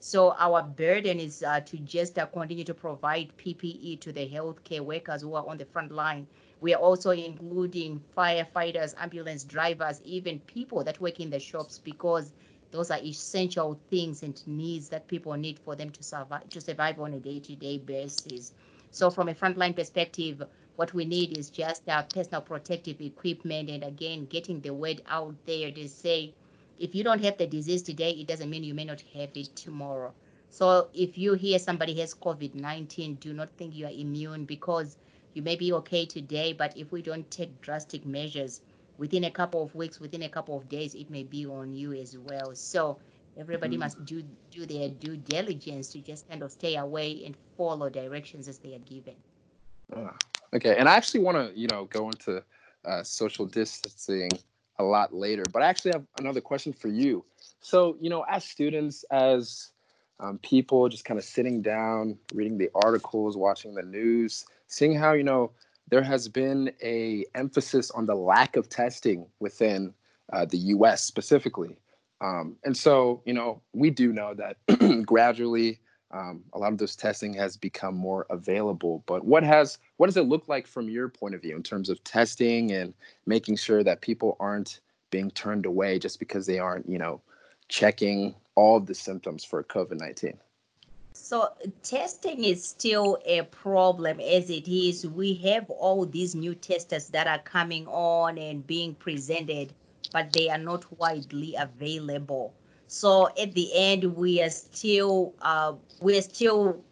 So 0.00 0.34
our 0.38 0.62
burden 0.62 1.18
is 1.18 1.42
uh, 1.42 1.60
to 1.60 1.78
just 1.78 2.18
uh, 2.18 2.26
continue 2.26 2.64
to 2.64 2.74
provide 2.74 3.32
PPE 3.38 4.00
to 4.00 4.12
the 4.12 4.28
healthcare 4.28 4.80
workers 4.80 5.22
who 5.22 5.34
are 5.34 5.48
on 5.48 5.56
the 5.56 5.64
front 5.64 5.90
line. 5.90 6.26
We 6.60 6.74
are 6.74 6.80
also 6.80 7.10
including 7.10 8.02
firefighters, 8.16 8.94
ambulance 8.98 9.42
drivers, 9.42 10.00
even 10.04 10.38
people 10.40 10.84
that 10.84 11.00
work 11.00 11.18
in 11.18 11.30
the 11.30 11.40
shops 11.40 11.78
because 11.78 12.32
those 12.70 12.90
are 12.90 12.98
essential 12.98 13.78
things 13.90 14.22
and 14.22 14.46
needs 14.46 14.88
that 14.88 15.08
people 15.08 15.32
need 15.34 15.58
for 15.58 15.74
them 15.74 15.90
to 15.90 16.02
survive 16.02 16.48
to 16.50 16.60
survive 16.60 17.00
on 17.00 17.14
a 17.14 17.18
day-to-day 17.20 17.78
basis. 17.78 18.52
So 18.90 19.10
from 19.10 19.28
a 19.28 19.34
frontline 19.34 19.76
perspective, 19.76 20.42
what 20.76 20.94
we 20.94 21.04
need 21.04 21.36
is 21.36 21.50
just 21.50 21.88
uh, 21.88 22.02
personal 22.02 22.40
protective 22.40 23.00
equipment 23.00 23.68
and 23.70 23.84
again 23.84 24.26
getting 24.26 24.60
the 24.60 24.72
word 24.72 25.02
out 25.08 25.34
there 25.46 25.70
to 25.70 25.88
say 25.88 26.34
if 26.78 26.94
you 26.94 27.02
don't 27.02 27.22
have 27.24 27.36
the 27.38 27.46
disease 27.46 27.82
today, 27.82 28.10
it 28.12 28.28
doesn't 28.28 28.48
mean 28.48 28.62
you 28.62 28.74
may 28.74 28.84
not 28.84 29.02
have 29.14 29.30
it 29.34 29.56
tomorrow. 29.56 30.12
So 30.50 30.88
if 30.94 31.18
you 31.18 31.34
hear 31.34 31.58
somebody 31.58 31.98
has 32.00 32.14
COVID-19, 32.14 33.20
do 33.20 33.32
not 33.32 33.50
think 33.56 33.74
you 33.74 33.86
are 33.86 33.92
immune 33.92 34.44
because 34.44 34.96
you 35.34 35.42
may 35.42 35.56
be 35.56 35.72
okay 35.72 36.06
today, 36.06 36.52
but 36.52 36.76
if 36.76 36.92
we 36.92 37.02
don't 37.02 37.28
take 37.30 37.60
drastic 37.60 38.06
measures, 38.06 38.60
within 38.98 39.24
a 39.24 39.30
couple 39.30 39.62
of 39.62 39.74
weeks, 39.74 40.00
within 40.00 40.22
a 40.22 40.28
couple 40.28 40.56
of 40.56 40.68
days, 40.68 40.94
it 40.94 41.08
may 41.08 41.22
be 41.22 41.46
on 41.46 41.74
you 41.74 41.94
as 41.94 42.18
well. 42.18 42.54
So 42.54 42.98
everybody 43.38 43.76
mm 43.76 43.80
must 43.80 44.04
do 44.04 44.22
do 44.50 44.66
their 44.66 44.88
due 44.88 45.16
diligence 45.16 45.88
to 45.92 46.00
just 46.00 46.28
kind 46.28 46.42
of 46.42 46.50
stay 46.50 46.76
away 46.76 47.22
and 47.24 47.36
follow 47.56 47.88
directions 47.88 48.48
as 48.48 48.58
they 48.58 48.74
are 48.74 48.80
given. 48.80 49.14
Uh, 49.94 50.10
okay, 50.52 50.76
and 50.76 50.88
I 50.88 50.96
actually 50.96 51.20
want 51.20 51.36
to 51.38 51.58
you 51.58 51.68
know 51.68 51.84
go 51.86 52.10
into 52.10 52.42
uh, 52.84 53.02
social 53.02 53.46
distancing 53.46 54.30
a 54.78 54.84
lot 54.84 55.14
later, 55.14 55.44
but 55.52 55.62
I 55.62 55.66
actually 55.66 55.92
have 55.92 56.04
another 56.18 56.40
question 56.40 56.72
for 56.72 56.88
you. 56.88 57.24
So 57.60 57.96
you 58.00 58.10
know, 58.10 58.24
as 58.28 58.44
students, 58.44 59.04
as 59.10 59.70
um, 60.20 60.38
people, 60.38 60.88
just 60.88 61.04
kind 61.04 61.18
of 61.18 61.24
sitting 61.24 61.62
down, 61.62 62.18
reading 62.34 62.58
the 62.58 62.70
articles, 62.74 63.36
watching 63.36 63.74
the 63.74 63.82
news, 63.82 64.44
seeing 64.66 64.94
how 64.94 65.12
you 65.12 65.24
know 65.24 65.52
there 65.90 66.02
has 66.02 66.28
been 66.28 66.72
a 66.82 67.24
emphasis 67.34 67.90
on 67.90 68.06
the 68.06 68.14
lack 68.14 68.56
of 68.56 68.68
testing 68.68 69.26
within 69.40 69.94
uh, 70.32 70.44
the 70.44 70.58
U.S. 70.58 71.04
specifically, 71.04 71.76
um, 72.20 72.56
and 72.64 72.76
so 72.76 73.22
you 73.24 73.32
know 73.32 73.62
we 73.72 73.90
do 73.90 74.12
know 74.12 74.34
that 74.34 74.56
gradually 75.06 75.80
um, 76.10 76.42
a 76.54 76.58
lot 76.58 76.72
of 76.72 76.78
this 76.78 76.96
testing 76.96 77.34
has 77.34 77.56
become 77.56 77.94
more 77.94 78.26
available. 78.30 79.02
But 79.06 79.24
what 79.24 79.42
has 79.42 79.78
what 79.96 80.06
does 80.06 80.16
it 80.16 80.22
look 80.22 80.48
like 80.48 80.66
from 80.66 80.88
your 80.88 81.08
point 81.08 81.34
of 81.34 81.42
view 81.42 81.56
in 81.56 81.62
terms 81.62 81.88
of 81.88 82.02
testing 82.04 82.72
and 82.72 82.94
making 83.26 83.56
sure 83.56 83.82
that 83.84 84.00
people 84.00 84.36
aren't 84.40 84.80
being 85.10 85.30
turned 85.30 85.66
away 85.66 85.98
just 85.98 86.18
because 86.18 86.46
they 86.46 86.58
aren't 86.58 86.88
you 86.88 86.98
know 86.98 87.20
checking 87.68 88.34
all 88.54 88.78
of 88.78 88.86
the 88.86 88.94
symptoms 88.94 89.44
for 89.44 89.62
COVID 89.62 89.98
nineteen? 89.98 90.38
So 91.28 91.50
testing 91.82 92.42
is 92.42 92.66
still 92.66 93.18
a 93.26 93.42
problem 93.42 94.18
as 94.18 94.48
it 94.48 94.66
is. 94.66 95.06
We 95.06 95.34
have 95.34 95.68
all 95.68 96.06
these 96.06 96.34
new 96.34 96.54
testers 96.54 97.08
that 97.08 97.26
are 97.26 97.40
coming 97.40 97.86
on 97.86 98.38
and 98.38 98.66
being 98.66 98.94
presented, 98.94 99.74
but 100.10 100.32
they 100.32 100.48
are 100.48 100.56
not 100.56 100.86
widely 100.98 101.54
available. 101.54 102.54
So 102.86 103.28
at 103.38 103.52
the 103.52 103.68
end, 103.74 104.04
we 104.16 104.40
are 104.40 104.48
still 104.48 105.34
uh, 105.42 105.74
we're 106.00 106.22
still 106.22 106.82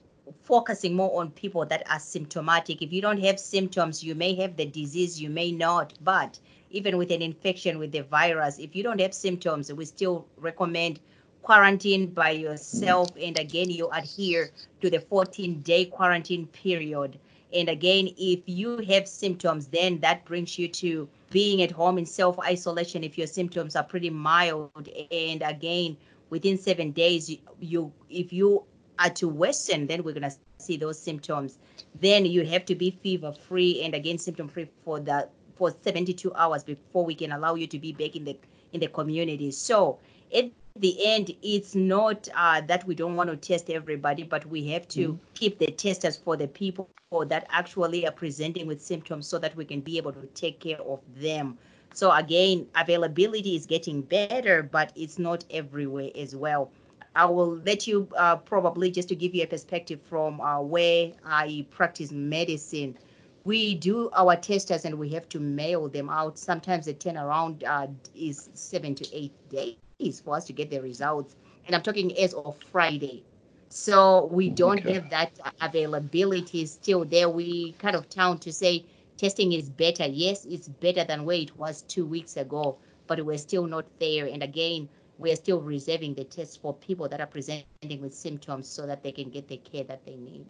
focusing 0.42 0.94
more 0.94 1.18
on 1.18 1.30
people 1.30 1.64
that 1.64 1.90
are 1.90 1.98
symptomatic. 1.98 2.82
If 2.82 2.92
you 2.92 3.00
don't 3.00 3.24
have 3.24 3.40
symptoms, 3.40 4.04
you 4.04 4.14
may 4.14 4.34
have 4.34 4.58
the 4.58 4.66
disease, 4.66 5.18
you 5.18 5.30
may 5.30 5.50
not. 5.50 5.94
But 6.04 6.38
even 6.70 6.98
with 6.98 7.10
an 7.10 7.22
infection 7.22 7.78
with 7.78 7.90
the 7.90 8.02
virus, 8.02 8.58
if 8.58 8.76
you 8.76 8.82
don't 8.82 9.00
have 9.00 9.14
symptoms, 9.14 9.72
we 9.72 9.86
still 9.86 10.26
recommend 10.36 11.00
quarantine 11.46 12.08
by 12.08 12.30
yourself 12.30 13.08
and 13.22 13.38
again 13.38 13.70
you 13.70 13.88
adhere 13.90 14.50
to 14.80 14.90
the 14.90 14.98
14 14.98 15.62
day 15.62 15.84
quarantine 15.84 16.44
period. 16.48 17.16
And 17.54 17.68
again 17.68 18.08
if 18.18 18.40
you 18.46 18.78
have 18.78 19.06
symptoms 19.06 19.68
then 19.68 20.00
that 20.00 20.24
brings 20.24 20.58
you 20.58 20.66
to 20.82 21.08
being 21.30 21.62
at 21.62 21.70
home 21.70 21.98
in 21.98 22.04
self 22.04 22.36
isolation 22.40 23.04
if 23.04 23.16
your 23.16 23.28
symptoms 23.28 23.76
are 23.76 23.84
pretty 23.84 24.10
mild. 24.10 24.88
And 25.12 25.40
again 25.42 25.96
within 26.30 26.58
7 26.58 26.90
days 26.90 27.30
you, 27.60 27.92
if 28.10 28.32
you 28.32 28.64
are 28.98 29.10
to 29.10 29.28
worsen 29.28 29.86
then 29.86 30.02
we're 30.02 30.18
going 30.18 30.28
to 30.28 30.36
see 30.58 30.76
those 30.76 30.98
symptoms. 30.98 31.58
Then 32.00 32.26
you 32.26 32.44
have 32.44 32.64
to 32.64 32.74
be 32.74 32.90
fever 32.90 33.30
free 33.30 33.82
and 33.84 33.94
again 33.94 34.18
symptom 34.18 34.48
free 34.48 34.68
for 34.84 34.98
the 34.98 35.28
for 35.54 35.72
72 35.84 36.34
hours 36.34 36.64
before 36.64 37.04
we 37.04 37.14
can 37.14 37.30
allow 37.30 37.54
you 37.54 37.68
to 37.68 37.78
be 37.78 37.92
back 37.92 38.16
in 38.16 38.24
the 38.24 38.36
in 38.72 38.80
the 38.80 38.88
community. 38.88 39.52
So 39.52 40.00
it 40.32 40.52
the 40.80 40.96
end, 41.06 41.30
it's 41.42 41.74
not 41.74 42.28
uh, 42.34 42.60
that 42.62 42.86
we 42.86 42.94
don't 42.94 43.16
want 43.16 43.30
to 43.30 43.36
test 43.36 43.70
everybody, 43.70 44.22
but 44.22 44.46
we 44.46 44.66
have 44.68 44.88
to 44.88 45.08
mm-hmm. 45.08 45.24
keep 45.34 45.58
the 45.58 45.66
testers 45.66 46.16
for 46.16 46.36
the 46.36 46.48
people 46.48 46.88
that 47.28 47.46
actually 47.50 48.06
are 48.06 48.12
presenting 48.12 48.66
with 48.66 48.82
symptoms 48.82 49.26
so 49.26 49.38
that 49.38 49.54
we 49.56 49.64
can 49.64 49.80
be 49.80 49.96
able 49.96 50.12
to 50.12 50.26
take 50.34 50.60
care 50.60 50.80
of 50.80 51.00
them. 51.16 51.56
So 51.94 52.10
again, 52.12 52.66
availability 52.74 53.56
is 53.56 53.64
getting 53.66 54.02
better, 54.02 54.62
but 54.62 54.92
it's 54.96 55.18
not 55.18 55.44
everywhere 55.50 56.10
as 56.16 56.34
well. 56.34 56.70
I 57.14 57.24
will 57.24 57.56
let 57.64 57.86
you 57.86 58.08
uh, 58.16 58.36
probably 58.36 58.90
just 58.90 59.08
to 59.08 59.16
give 59.16 59.34
you 59.34 59.44
a 59.44 59.46
perspective 59.46 60.00
from 60.02 60.40
uh, 60.40 60.60
where 60.60 61.12
I 61.24 61.64
practice 61.70 62.12
medicine. 62.12 62.98
We 63.44 63.76
do 63.76 64.10
our 64.12 64.36
testers 64.36 64.84
and 64.84 64.98
we 64.98 65.08
have 65.10 65.28
to 65.30 65.40
mail 65.40 65.88
them 65.88 66.10
out. 66.10 66.38
Sometimes 66.38 66.86
the 66.86 66.94
turnaround 66.94 67.64
uh, 67.64 67.86
is 68.14 68.50
seven 68.52 68.94
to 68.96 69.16
eight 69.16 69.32
days 69.48 69.76
days 69.98 70.20
for 70.20 70.36
us 70.36 70.44
to 70.46 70.52
get 70.52 70.70
the 70.70 70.80
results. 70.80 71.36
And 71.66 71.74
I'm 71.74 71.82
talking 71.82 72.16
as 72.18 72.34
of 72.34 72.56
Friday. 72.70 73.24
So 73.68 74.28
we 74.30 74.48
don't 74.48 74.80
okay. 74.80 74.94
have 74.94 75.10
that 75.10 75.32
availability 75.60 76.64
still 76.66 77.04
there. 77.04 77.28
We 77.28 77.72
kind 77.78 77.96
of 77.96 78.08
town 78.08 78.38
to 78.38 78.52
say 78.52 78.84
testing 79.16 79.52
is 79.52 79.68
better. 79.68 80.06
Yes, 80.06 80.44
it's 80.44 80.68
better 80.68 81.04
than 81.04 81.24
where 81.24 81.38
it 81.38 81.56
was 81.58 81.82
two 81.82 82.06
weeks 82.06 82.36
ago, 82.36 82.78
but 83.06 83.24
we're 83.24 83.38
still 83.38 83.66
not 83.66 83.86
there. 83.98 84.26
And 84.26 84.42
again, 84.42 84.88
we're 85.18 85.36
still 85.36 85.60
reserving 85.60 86.14
the 86.14 86.24
tests 86.24 86.56
for 86.56 86.74
people 86.74 87.08
that 87.08 87.20
are 87.20 87.26
presenting 87.26 88.00
with 88.00 88.14
symptoms 88.14 88.68
so 88.68 88.86
that 88.86 89.02
they 89.02 89.12
can 89.12 89.30
get 89.30 89.48
the 89.48 89.56
care 89.56 89.84
that 89.84 90.04
they 90.04 90.16
need. 90.16 90.46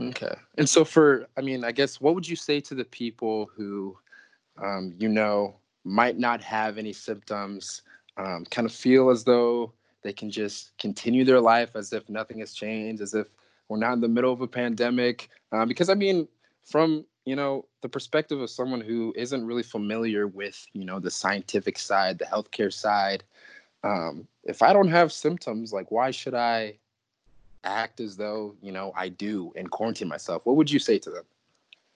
Okay. 0.00 0.34
And 0.56 0.68
so, 0.68 0.84
for, 0.84 1.26
I 1.36 1.40
mean, 1.40 1.64
I 1.64 1.72
guess, 1.72 2.00
what 2.00 2.14
would 2.14 2.26
you 2.26 2.36
say 2.36 2.60
to 2.60 2.74
the 2.74 2.84
people 2.84 3.50
who, 3.54 3.96
um, 4.62 4.94
you 4.98 5.08
know, 5.08 5.56
might 5.84 6.18
not 6.18 6.40
have 6.42 6.78
any 6.78 6.92
symptoms, 6.92 7.82
um, 8.16 8.44
kind 8.50 8.66
of 8.66 8.72
feel 8.72 9.10
as 9.10 9.24
though 9.24 9.72
they 10.02 10.12
can 10.12 10.30
just 10.30 10.76
continue 10.78 11.24
their 11.24 11.40
life 11.40 11.74
as 11.74 11.92
if 11.92 12.08
nothing 12.08 12.38
has 12.40 12.52
changed, 12.52 13.02
as 13.02 13.14
if 13.14 13.26
we're 13.68 13.78
not 13.78 13.94
in 13.94 14.00
the 14.00 14.08
middle 14.08 14.32
of 14.32 14.40
a 14.40 14.46
pandemic. 14.46 15.30
Uh, 15.50 15.64
because 15.64 15.88
I 15.88 15.94
mean, 15.94 16.28
from 16.64 17.04
you 17.24 17.36
know 17.36 17.64
the 17.80 17.88
perspective 17.88 18.40
of 18.40 18.50
someone 18.50 18.80
who 18.80 19.12
isn't 19.16 19.46
really 19.46 19.62
familiar 19.62 20.26
with 20.26 20.66
you 20.72 20.84
know 20.84 21.00
the 21.00 21.10
scientific 21.10 21.78
side, 21.78 22.18
the 22.18 22.26
healthcare 22.26 22.72
side, 22.72 23.24
um, 23.82 24.26
if 24.44 24.62
I 24.62 24.72
don't 24.72 24.88
have 24.88 25.12
symptoms, 25.12 25.72
like 25.72 25.90
why 25.90 26.10
should 26.10 26.34
I 26.34 26.78
act 27.64 28.00
as 28.00 28.16
though 28.16 28.54
you 28.62 28.72
know 28.72 28.92
I 28.94 29.08
do 29.08 29.52
and 29.56 29.70
quarantine 29.70 30.08
myself? 30.08 30.44
What 30.44 30.56
would 30.56 30.70
you 30.70 30.78
say 30.78 30.98
to 30.98 31.10
them? 31.10 31.24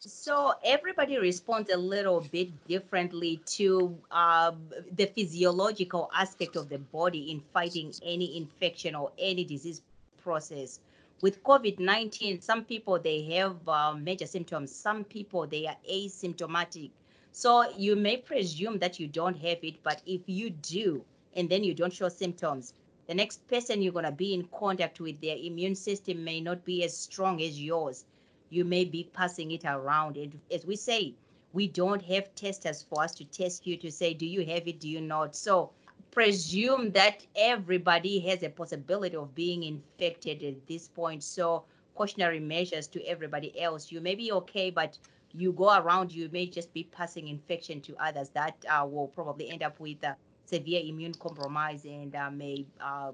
So 0.01 0.55
everybody 0.63 1.19
responds 1.19 1.71
a 1.71 1.77
little 1.77 2.21
bit 2.21 2.51
differently 2.69 3.39
to 3.47 3.99
uh, 4.13 4.53
the 4.95 5.07
physiological 5.07 6.09
aspect 6.15 6.55
of 6.55 6.69
the 6.69 6.79
body 6.79 7.33
in 7.33 7.41
fighting 7.53 7.93
any 8.05 8.37
infection 8.37 8.95
or 8.95 9.11
any 9.19 9.43
disease 9.43 9.83
process. 10.23 10.79
With 11.21 11.43
COVID-19, 11.43 12.41
some 12.41 12.65
people 12.65 13.01
they 13.01 13.23
have 13.23 13.57
uh, 13.69 13.93
major 13.95 14.27
symptoms. 14.27 14.73
Some 14.73 15.03
people 15.03 15.49
they 15.49 15.67
are 15.67 15.77
asymptomatic. 15.91 16.91
So 17.33 17.69
you 17.77 17.97
may 17.97 18.19
presume 18.19 18.79
that 18.79 19.01
you 19.01 19.09
don't 19.09 19.37
have 19.39 19.59
it, 19.65 19.83
but 19.83 20.01
if 20.07 20.21
you 20.27 20.51
do, 20.51 21.05
and 21.35 21.51
then 21.51 21.65
you 21.65 21.75
don't 21.75 21.93
show 21.93 22.09
symptoms, 22.09 22.73
the 23.09 23.15
next 23.15 23.49
person 23.49 23.83
you're 23.83 23.93
gonna 23.93 24.13
be 24.13 24.33
in 24.33 24.45
contact 24.57 25.01
with, 25.01 25.21
their 25.21 25.37
immune 25.37 25.75
system 25.75 26.23
may 26.23 26.41
not 26.41 26.65
be 26.65 26.85
as 26.85 26.97
strong 26.97 27.43
as 27.43 27.61
yours 27.61 28.05
you 28.51 28.65
may 28.65 28.85
be 28.85 29.11
passing 29.13 29.51
it 29.53 29.65
around. 29.65 30.17
And 30.17 30.39
as 30.53 30.65
we 30.65 30.77
say, 30.77 31.15
we 31.53 31.69
don't 31.69 32.03
have 32.03 32.35
testers 32.35 32.83
for 32.83 33.03
us 33.03 33.15
to 33.17 33.25
test 33.25 33.67
you 33.67 33.77
to 33.79 33.91
say, 33.91 34.15
do 34.15 34.27
you 34.27 34.45
have 34.47 34.69
it, 34.69 34.81
do 34.81 34.89
you 34.89 35.01
not? 35.01 35.35
So 35.35 35.71
presume 36.11 36.91
that 36.93 37.25
everybody 37.37 38.19
has 38.21 38.43
a 38.43 38.49
possibility 38.49 39.17
of 39.17 39.35
being 39.35 39.63
infected 39.63 40.43
at 40.43 40.67
this 40.67 40.89
point. 40.89 41.23
So 41.23 41.65
cautionary 41.95 42.41
measures 42.41 42.87
to 42.89 43.05
everybody 43.05 43.59
else. 43.61 43.91
You 43.91 44.01
may 44.01 44.15
be 44.15 44.33
okay, 44.33 44.71
but 44.71 44.99
you 45.33 45.53
go 45.53 45.77
around, 45.77 46.13
you 46.13 46.29
may 46.33 46.47
just 46.47 46.73
be 46.73 46.85
passing 46.85 47.29
infection 47.29 47.81
to 47.83 47.97
others. 48.03 48.31
That 48.31 48.57
uh, 48.69 48.87
will 48.87 49.09
probably 49.09 49.51
end 49.51 49.63
up 49.63 49.79
with 49.81 49.99
severe 50.45 50.81
immune 50.85 51.15
compromise 51.15 51.85
and 51.85 52.15
uh, 52.15 52.31
may 52.31 52.67
uh, 52.81 53.13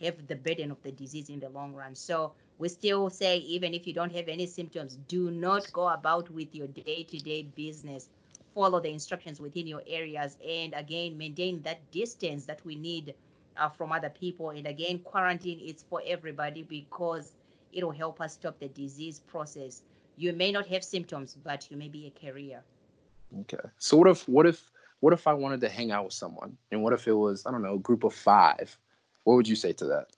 have 0.00 0.26
the 0.26 0.36
burden 0.36 0.70
of 0.70 0.82
the 0.82 0.92
disease 0.92 1.28
in 1.28 1.40
the 1.40 1.48
long 1.50 1.72
run. 1.74 1.94
So 1.94 2.32
we 2.58 2.68
still 2.68 3.08
say 3.08 3.38
even 3.38 3.72
if 3.72 3.86
you 3.86 3.92
don't 3.92 4.14
have 4.14 4.28
any 4.28 4.46
symptoms 4.46 4.98
do 5.06 5.30
not 5.30 5.72
go 5.72 5.88
about 5.88 6.28
with 6.30 6.54
your 6.54 6.66
day-to-day 6.66 7.42
business. 7.54 8.08
Follow 8.54 8.80
the 8.80 8.88
instructions 8.88 9.40
within 9.40 9.66
your 9.66 9.82
areas 9.86 10.36
and 10.46 10.74
again 10.74 11.16
maintain 11.16 11.62
that 11.62 11.78
distance 11.92 12.44
that 12.46 12.64
we 12.64 12.74
need 12.74 13.14
uh, 13.56 13.68
from 13.68 13.92
other 13.92 14.10
people. 14.10 14.50
And 14.50 14.66
again 14.66 14.98
quarantine 14.98 15.60
is 15.60 15.84
for 15.88 16.02
everybody 16.04 16.64
because 16.64 17.32
it'll 17.72 17.92
help 17.92 18.20
us 18.20 18.34
stop 18.34 18.58
the 18.58 18.68
disease 18.68 19.20
process. 19.20 19.82
You 20.16 20.32
may 20.32 20.50
not 20.50 20.66
have 20.66 20.82
symptoms 20.82 21.36
but 21.42 21.70
you 21.70 21.76
may 21.76 21.88
be 21.88 22.06
a 22.06 22.10
carrier. 22.10 22.62
Okay. 23.40 23.58
So 23.78 23.96
what 23.96 24.08
if 24.08 24.28
what 24.28 24.46
if 24.46 24.70
what 25.00 25.12
if 25.12 25.28
i 25.28 25.32
wanted 25.32 25.60
to 25.60 25.68
hang 25.68 25.92
out 25.92 26.06
with 26.06 26.14
someone? 26.14 26.56
And 26.72 26.82
what 26.82 26.92
if 26.92 27.06
it 27.06 27.12
was 27.12 27.46
i 27.46 27.52
don't 27.52 27.62
know 27.62 27.74
a 27.74 27.78
group 27.78 28.02
of 28.02 28.14
five? 28.14 28.76
What 29.22 29.34
would 29.34 29.46
you 29.46 29.56
say 29.56 29.72
to 29.74 29.84
that 29.84 30.08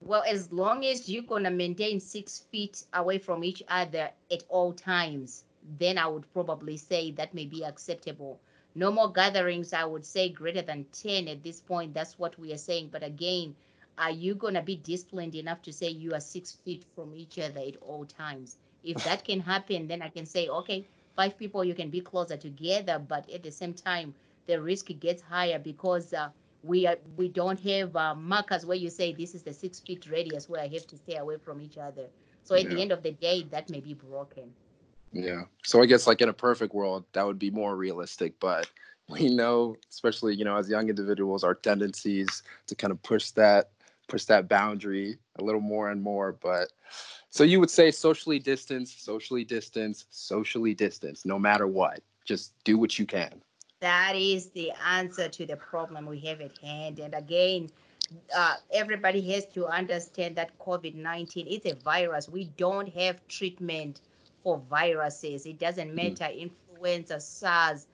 well, 0.00 0.22
as 0.26 0.52
long 0.52 0.84
as 0.84 1.08
you're 1.08 1.22
gonna 1.22 1.50
maintain 1.50 2.00
six 2.00 2.38
feet 2.38 2.84
away 2.92 3.18
from 3.18 3.44
each 3.44 3.62
other 3.68 4.10
at 4.30 4.44
all 4.48 4.72
times, 4.72 5.44
then 5.78 5.98
I 5.98 6.06
would 6.06 6.32
probably 6.32 6.76
say 6.76 7.10
that 7.12 7.34
may 7.34 7.46
be 7.46 7.64
acceptable. 7.64 8.40
No 8.74 8.90
more 8.90 9.12
gatherings, 9.12 9.72
I 9.72 9.84
would 9.84 10.04
say 10.04 10.28
greater 10.28 10.62
than 10.62 10.84
10 10.92 11.28
at 11.28 11.42
this 11.42 11.60
point. 11.60 11.94
That's 11.94 12.18
what 12.18 12.38
we 12.38 12.52
are 12.52 12.58
saying. 12.58 12.88
But 12.90 13.02
again, 13.02 13.56
are 13.98 14.10
you 14.10 14.34
gonna 14.34 14.62
be 14.62 14.76
disciplined 14.76 15.34
enough 15.34 15.62
to 15.62 15.72
say 15.72 15.88
you 15.90 16.14
are 16.14 16.20
six 16.20 16.52
feet 16.52 16.84
from 16.94 17.14
each 17.14 17.38
other 17.38 17.60
at 17.60 17.76
all 17.82 18.04
times? 18.06 18.58
If 18.82 19.02
that 19.04 19.24
can 19.24 19.40
happen, 19.40 19.86
then 19.88 20.02
I 20.02 20.08
can 20.08 20.26
say, 20.26 20.48
okay, 20.48 20.86
five 21.16 21.36
people 21.36 21.64
you 21.64 21.74
can 21.74 21.90
be 21.90 22.00
closer 22.00 22.36
together, 22.36 22.98
but 22.98 23.28
at 23.30 23.42
the 23.42 23.50
same 23.50 23.74
time, 23.74 24.14
the 24.46 24.60
risk 24.60 24.86
gets 24.98 25.22
higher 25.22 25.58
because 25.58 26.12
uh, 26.14 26.30
we 26.62 26.86
are 26.86 26.96
we 27.16 27.28
don't 27.28 27.60
have 27.60 27.96
uh, 27.96 28.14
markers 28.14 28.66
where 28.66 28.76
you 28.76 28.90
say 28.90 29.12
this 29.12 29.34
is 29.34 29.42
the 29.42 29.52
six 29.52 29.80
feet 29.80 30.06
radius 30.10 30.48
where 30.48 30.60
I 30.60 30.68
have 30.68 30.86
to 30.88 30.96
stay 30.96 31.16
away 31.16 31.36
from 31.38 31.60
each 31.60 31.78
other. 31.78 32.06
So 32.44 32.54
at 32.54 32.64
yeah. 32.64 32.70
the 32.70 32.82
end 32.82 32.92
of 32.92 33.02
the 33.02 33.12
day, 33.12 33.46
that 33.50 33.70
may 33.70 33.80
be 33.80 33.94
broken. 33.94 34.52
Yeah. 35.12 35.42
So 35.64 35.82
I 35.82 35.86
guess 35.86 36.06
like 36.06 36.20
in 36.20 36.28
a 36.28 36.32
perfect 36.32 36.74
world, 36.74 37.04
that 37.12 37.26
would 37.26 37.38
be 37.38 37.50
more 37.50 37.76
realistic, 37.76 38.38
but 38.40 38.68
we 39.08 39.34
know, 39.34 39.76
especially 39.90 40.34
you 40.34 40.44
know, 40.44 40.56
as 40.56 40.68
young 40.68 40.88
individuals, 40.88 41.44
our 41.44 41.54
tendencies 41.54 42.42
to 42.66 42.74
kind 42.74 42.90
of 42.90 43.02
push 43.02 43.30
that 43.32 43.70
push 44.08 44.24
that 44.24 44.48
boundary 44.48 45.18
a 45.38 45.44
little 45.44 45.60
more 45.60 45.90
and 45.90 46.02
more. 46.02 46.32
But 46.32 46.72
so 47.30 47.44
you 47.44 47.60
would 47.60 47.70
say 47.70 47.90
socially 47.90 48.38
distance, 48.38 48.92
socially 48.92 49.44
distance, 49.44 50.06
socially 50.10 50.74
distance, 50.74 51.24
no 51.24 51.38
matter 51.38 51.66
what. 51.66 52.02
Just 52.24 52.52
do 52.64 52.76
what 52.76 52.98
you 52.98 53.06
can 53.06 53.40
that 53.80 54.14
is 54.14 54.50
the 54.50 54.72
answer 54.86 55.28
to 55.28 55.46
the 55.46 55.56
problem 55.56 56.06
we 56.06 56.20
have 56.20 56.40
at 56.40 56.56
hand. 56.58 56.98
And 56.98 57.14
again, 57.14 57.70
uh, 58.34 58.54
everybody 58.72 59.20
has 59.32 59.46
to 59.54 59.66
understand 59.66 60.36
that 60.36 60.58
COVID 60.58 60.94
19 60.94 61.46
is 61.46 61.60
a 61.64 61.74
virus. 61.76 62.28
We 62.28 62.44
don't 62.56 62.88
have 62.94 63.26
treatment 63.28 64.00
for 64.42 64.60
viruses. 64.70 65.46
It 65.46 65.58
doesn't 65.58 65.90
mm. 65.90 65.94
matter, 65.94 66.24
mm. 66.32 66.50
influenza, 66.50 67.20
SARS, 67.20 67.86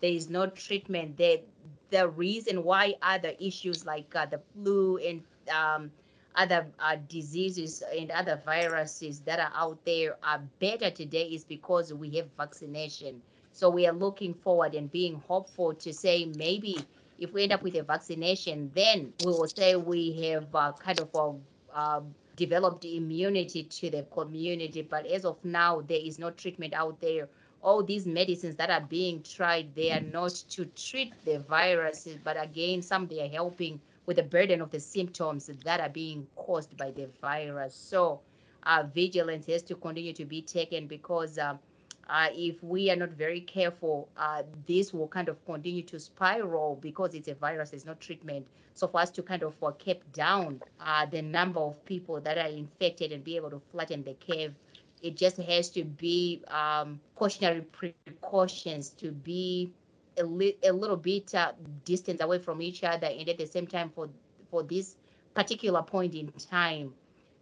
there 0.00 0.10
is 0.10 0.28
no 0.28 0.46
treatment. 0.46 1.16
The, 1.16 1.42
the 1.90 2.08
reason 2.08 2.64
why 2.64 2.94
other 3.02 3.32
issues 3.38 3.84
like 3.84 4.14
uh, 4.14 4.26
the 4.26 4.40
flu 4.54 4.96
and 4.98 5.22
um, 5.54 5.90
other 6.34 6.66
uh, 6.78 6.96
diseases 7.08 7.82
and 7.96 8.10
other 8.10 8.40
viruses 8.44 9.20
that 9.20 9.38
are 9.40 9.52
out 9.54 9.84
there 9.84 10.16
are 10.22 10.40
better 10.58 10.90
today 10.90 11.24
is 11.24 11.44
because 11.44 11.92
we 11.92 12.16
have 12.16 12.26
vaccination. 12.36 13.20
So 13.52 13.68
we 13.68 13.86
are 13.86 13.92
looking 13.92 14.34
forward 14.34 14.74
and 14.74 14.90
being 14.90 15.22
hopeful 15.26 15.74
to 15.74 15.92
say 15.92 16.26
maybe 16.36 16.78
if 17.20 17.34
we 17.34 17.42
end 17.42 17.52
up 17.52 17.62
with 17.62 17.74
a 17.74 17.82
vaccination, 17.82 18.70
then 18.74 19.12
we 19.24 19.26
will 19.26 19.46
say 19.46 19.76
we 19.76 20.12
have 20.22 20.54
uh, 20.54 20.72
kind 20.72 21.00
of 21.00 21.40
uh, 21.74 22.00
developed 22.36 22.84
immunity 22.86 23.64
to 23.64 23.90
the 23.90 24.02
community. 24.04 24.80
But 24.82 25.06
as 25.06 25.24
of 25.26 25.36
now, 25.44 25.82
there 25.82 26.00
is 26.02 26.18
no 26.18 26.30
treatment 26.30 26.72
out 26.72 26.98
there. 27.00 27.28
All 27.62 27.82
these 27.82 28.06
medicines 28.06 28.56
that 28.56 28.70
are 28.70 28.80
being 28.80 29.22
tried, 29.22 29.74
they 29.74 29.92
are 29.92 30.00
not 30.00 30.32
to 30.50 30.64
treat 30.64 31.12
the 31.26 31.40
viruses, 31.40 32.16
but 32.24 32.42
again, 32.42 32.80
some 32.80 33.06
they 33.06 33.20
are 33.20 33.28
helping 33.28 33.78
with 34.06 34.16
the 34.16 34.22
burden 34.22 34.62
of 34.62 34.70
the 34.70 34.80
symptoms 34.80 35.50
that 35.64 35.78
are 35.78 35.90
being 35.90 36.26
caused 36.36 36.74
by 36.78 36.90
the 36.90 37.06
virus. 37.20 37.74
So, 37.74 38.20
uh, 38.62 38.84
vigilance 38.94 39.46
has 39.46 39.62
to 39.64 39.74
continue 39.74 40.14
to 40.14 40.24
be 40.24 40.40
taken 40.40 40.86
because. 40.86 41.36
Uh, 41.36 41.56
uh, 42.10 42.28
if 42.34 42.62
we 42.64 42.90
are 42.90 42.96
not 42.96 43.10
very 43.10 43.40
careful, 43.40 44.10
uh, 44.18 44.42
this 44.66 44.92
will 44.94 45.08
kind 45.08 45.28
of 45.28 45.44
continue 45.46 45.82
to 45.84 46.00
spiral 46.00 46.78
because 46.80 47.14
it's 47.14 47.28
a 47.28 47.34
virus, 47.34 47.70
there's 47.70 47.86
no 47.86 47.94
treatment. 47.94 48.46
So 48.74 48.88
for 48.88 49.00
us 49.00 49.10
to 49.12 49.22
kind 49.22 49.42
of 49.44 49.54
uh, 49.62 49.72
keep 49.78 50.12
down 50.12 50.60
uh, 50.80 51.06
the 51.06 51.22
number 51.22 51.60
of 51.60 51.84
people 51.86 52.20
that 52.20 52.38
are 52.38 52.48
infected 52.48 53.12
and 53.12 53.24
be 53.24 53.36
able 53.36 53.50
to 53.50 53.60
flatten 53.60 54.04
the 54.04 54.14
curve, 54.14 54.54
it 55.02 55.16
just 55.16 55.38
has 55.38 55.70
to 55.70 55.84
be 55.84 56.42
um, 56.48 57.00
cautionary 57.16 57.62
precautions 57.62 58.74
to 58.76 58.94
be 59.12 59.72
a, 60.18 60.24
li- 60.24 60.56
a 60.64 60.72
little 60.72 60.96
bit 60.96 61.34
uh, 61.34 61.52
distance 61.84 62.20
away 62.20 62.38
from 62.38 62.60
each 62.62 62.82
other, 62.84 63.06
and 63.06 63.28
at 63.28 63.38
the 63.38 63.46
same 63.46 63.66
time 63.66 63.90
for 63.90 64.08
for 64.50 64.62
this 64.62 64.96
particular 65.34 65.82
point 65.82 66.14
in 66.14 66.30
time, 66.32 66.94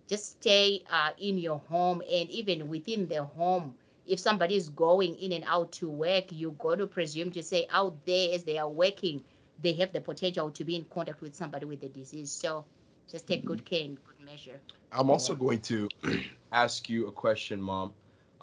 just 0.09 0.33
stay 0.41 0.83
uh, 0.91 1.11
in 1.19 1.39
your 1.39 1.59
home 1.59 2.03
and 2.11 2.31
even 2.31 2.69
within 2.69 3.09
the 3.09 3.25
home 3.25 3.75
if 4.09 4.19
somebody 4.19 4.57
is 4.57 4.71
going 4.71 5.15
in 5.17 5.33
and 5.33 5.45
out 5.47 5.71
to 5.73 5.89
work, 5.89 6.25
you've 6.31 6.59
got 6.59 6.77
to 6.77 6.87
presume 6.87 7.31
to 7.33 7.43
say 7.43 7.67
out 7.71 7.95
there 8.07 8.35
as 8.35 8.43
they 8.43 8.59
are 8.59 8.69
working, 8.69 9.23
they 9.63 9.73
have 9.75 9.93
the 9.93 10.01
potential 10.01 10.51
to 10.51 10.65
be 10.65 10.77
in 10.77 10.85
contact 10.85 11.21
with 11.21 11.35
somebody 11.35 11.67
with 11.67 11.81
the 11.81 11.89
disease. 11.89 12.31
So 12.31 12.65
just 13.11 13.27
take 13.27 13.45
good 13.45 13.65
care 13.65 13.85
and 13.85 13.99
good 14.05 14.27
measure. 14.27 14.61
I'm 14.93 15.11
also 15.11 15.35
going 15.35 15.61
to 15.63 15.89
ask 16.53 16.89
you 16.89 17.07
a 17.09 17.13
question, 17.13 17.61
Mom, 17.61 17.93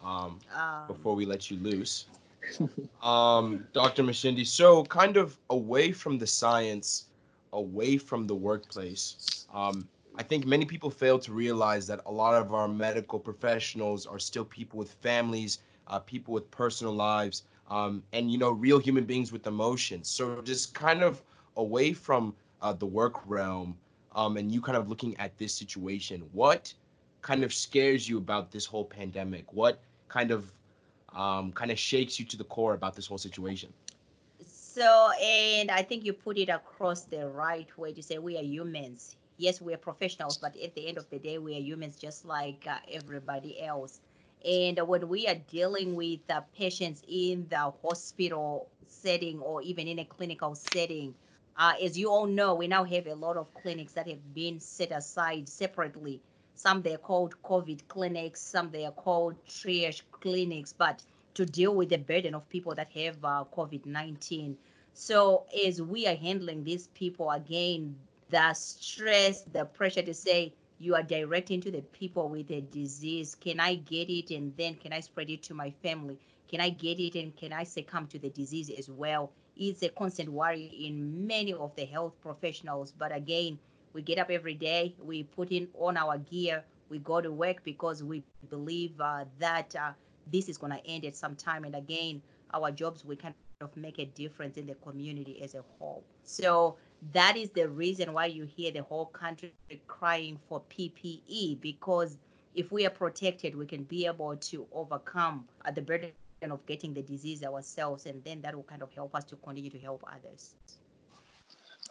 um, 0.03 0.39
um, 0.55 0.87
before 0.87 1.15
we 1.15 1.25
let 1.25 1.49
you 1.49 1.57
loose. 1.57 2.05
um, 3.01 3.65
Dr. 3.73 4.03
Mashindi, 4.03 4.45
so 4.45 4.83
kind 4.83 5.17
of 5.17 5.37
away 5.49 5.91
from 5.91 6.19
the 6.19 6.27
science, 6.27 7.05
away 7.53 7.97
from 7.97 8.27
the 8.27 8.35
workplace, 8.35 9.47
um, 9.53 9.87
I 10.17 10.23
think 10.23 10.45
many 10.45 10.65
people 10.65 10.89
fail 10.89 11.19
to 11.19 11.33
realize 11.33 11.87
that 11.87 11.99
a 12.05 12.11
lot 12.11 12.35
of 12.35 12.53
our 12.53 12.67
medical 12.67 13.19
professionals 13.19 14.05
are 14.05 14.19
still 14.19 14.45
people 14.45 14.79
with 14.79 14.91
families, 14.93 15.59
uh, 15.87 15.99
people 15.99 16.33
with 16.33 16.49
personal 16.51 16.93
lives, 16.93 17.43
um, 17.69 18.01
and 18.13 18.31
you 18.31 18.37
know, 18.37 18.51
real 18.51 18.79
human 18.79 19.03
beings 19.03 19.31
with 19.33 19.45
emotions. 19.45 20.07
So 20.07 20.41
just 20.41 20.73
kind 20.73 21.03
of 21.03 21.21
away 21.57 21.91
from 21.91 22.33
uh, 22.61 22.73
the 22.73 22.85
work 22.85 23.27
realm, 23.27 23.77
um, 24.13 24.37
and 24.37 24.51
you 24.51 24.61
kind 24.61 24.77
of 24.77 24.87
looking 24.87 25.17
at 25.17 25.37
this 25.37 25.53
situation, 25.53 26.23
what 26.31 26.73
kind 27.21 27.43
of 27.43 27.53
scares 27.53 28.07
you 28.07 28.17
about 28.17 28.51
this 28.51 28.65
whole 28.65 28.85
pandemic? 28.85 29.51
What 29.51 29.81
kind 30.07 30.31
of 30.31 30.49
um, 31.13 31.51
kind 31.51 31.71
of 31.71 31.79
shakes 31.79 32.19
you 32.19 32.25
to 32.25 32.37
the 32.37 32.45
core 32.45 32.73
about 32.73 32.95
this 32.95 33.05
whole 33.05 33.17
situation? 33.17 33.73
So, 34.45 35.11
and 35.21 35.71
I 35.71 35.81
think 35.81 36.05
you 36.05 36.13
put 36.13 36.37
it 36.37 36.49
across 36.49 37.03
the 37.03 37.27
right 37.27 37.67
way 37.77 37.91
to 37.93 38.03
say 38.03 38.17
we 38.17 38.37
are 38.37 38.43
humans 38.43 39.17
yes, 39.37 39.61
we're 39.61 39.77
professionals, 39.77 40.37
but 40.37 40.55
at 40.57 40.75
the 40.75 40.87
end 40.87 40.97
of 40.97 41.09
the 41.09 41.19
day, 41.19 41.37
we 41.37 41.55
are 41.55 41.61
humans 41.61 41.95
just 41.97 42.25
like 42.25 42.65
uh, 42.69 42.77
everybody 42.91 43.61
else. 43.61 44.01
And 44.45 44.79
when 44.87 45.07
we 45.07 45.27
are 45.27 45.35
dealing 45.49 45.95
with 45.95 46.19
uh, 46.29 46.41
patients 46.57 47.03
in 47.07 47.47
the 47.49 47.73
hospital 47.81 48.69
setting 48.87 49.39
or 49.39 49.61
even 49.61 49.87
in 49.87 49.99
a 49.99 50.05
clinical 50.05 50.55
setting, 50.55 51.15
uh, 51.57 51.73
as 51.81 51.97
you 51.97 52.09
all 52.09 52.27
know, 52.27 52.53
we 52.55 52.67
now 52.67 52.83
have 52.83 53.07
a 53.07 53.15
lot 53.15 53.37
of 53.37 53.53
clinics 53.53 53.93
that 53.93 54.07
have 54.07 54.33
been 54.33 54.59
set 54.59 54.91
aside 54.91 55.47
separately 55.47 56.21
some 56.55 56.81
they're 56.81 56.97
called 56.97 57.35
COVID 57.43 57.87
clinics, 57.87 58.41
some 58.41 58.71
they 58.71 58.85
are 58.85 58.91
called 58.91 59.35
triage 59.45 60.01
clinics, 60.11 60.73
but 60.73 61.03
to 61.33 61.45
deal 61.45 61.75
with 61.75 61.89
the 61.89 61.97
burden 61.97 62.33
of 62.33 62.47
people 62.49 62.73
that 62.75 62.91
have 62.93 63.17
uh, 63.23 63.43
COVID 63.55 63.85
19. 63.85 64.57
So, 64.93 65.45
as 65.65 65.81
we 65.81 66.07
are 66.07 66.15
handling 66.15 66.63
these 66.63 66.87
people 66.87 67.29
again, 67.31 67.97
the 68.35 68.53
stress, 68.53 69.43
the 69.53 69.63
pressure 69.63 70.01
to 70.01 70.13
say, 70.13 70.53
you 70.77 70.93
are 70.93 71.03
directing 71.03 71.61
to 71.61 71.71
the 71.71 71.81
people 71.93 72.27
with 72.27 72.49
the 72.49 72.59
disease. 72.59 73.33
Can 73.33 73.61
I 73.61 73.75
get 73.75 74.09
it 74.09 74.29
and 74.35 74.51
then 74.57 74.75
can 74.75 74.91
I 74.91 74.99
spread 74.99 75.29
it 75.29 75.41
to 75.43 75.53
my 75.53 75.69
family? 75.81 76.19
Can 76.49 76.59
I 76.59 76.67
get 76.67 76.99
it 76.99 77.15
and 77.17 77.33
can 77.37 77.53
I 77.53 77.63
succumb 77.63 78.07
to 78.07 78.19
the 78.19 78.29
disease 78.29 78.69
as 78.77 78.89
well? 78.89 79.31
It's 79.55 79.83
a 79.83 79.89
constant 79.89 80.29
worry 80.29 80.65
in 80.65 81.25
many 81.25 81.53
of 81.53 81.73
the 81.77 81.85
health 81.85 82.11
professionals. 82.21 82.91
But 82.91 83.15
again, 83.15 83.57
we 83.93 84.01
get 84.01 84.19
up 84.19 84.29
every 84.29 84.55
day, 84.55 84.95
we 85.01 85.23
put 85.23 85.53
in 85.53 85.69
on 85.79 85.95
our 85.95 86.17
gear, 86.17 86.61
we 86.89 86.99
go 86.99 87.21
to 87.21 87.31
work 87.31 87.63
because 87.63 88.03
we 88.03 88.21
believe 88.49 88.99
uh, 88.99 89.23
that 89.39 89.73
uh, 89.77 89.91
this 90.29 90.49
is 90.49 90.57
going 90.57 90.73
to 90.73 90.85
end 90.85 91.05
at 91.05 91.15
some 91.15 91.35
time. 91.35 91.63
And 91.63 91.73
again, 91.73 92.21
our 92.53 92.69
jobs, 92.69 93.05
we 93.05 93.15
kind 93.15 93.33
of 93.61 93.75
make 93.77 93.97
a 93.99 94.05
difference 94.07 94.57
in 94.57 94.65
the 94.67 94.75
community 94.75 95.41
as 95.41 95.55
a 95.55 95.63
whole. 95.79 96.03
So 96.25 96.75
that 97.13 97.37
is 97.37 97.49
the 97.49 97.67
reason 97.69 98.13
why 98.13 98.25
you 98.25 98.45
hear 98.45 98.71
the 98.71 98.83
whole 98.83 99.07
country 99.07 99.53
crying 99.87 100.39
for 100.47 100.61
PPE 100.69 101.61
because 101.61 102.17
if 102.55 102.71
we 102.71 102.85
are 102.85 102.89
protected, 102.89 103.55
we 103.55 103.65
can 103.65 103.83
be 103.83 104.05
able 104.05 104.35
to 104.37 104.65
overcome 104.71 105.45
uh, 105.65 105.71
the 105.71 105.81
burden 105.81 106.11
of 106.43 106.65
getting 106.65 106.93
the 106.93 107.01
disease 107.01 107.43
ourselves, 107.43 108.05
and 108.05 108.23
then 108.23 108.41
that 108.41 108.55
will 108.55 108.63
kind 108.63 108.81
of 108.81 108.91
help 108.93 109.13
us 109.15 109.25
to 109.25 109.35
continue 109.37 109.69
to 109.69 109.79
help 109.79 110.03
others. 110.07 110.55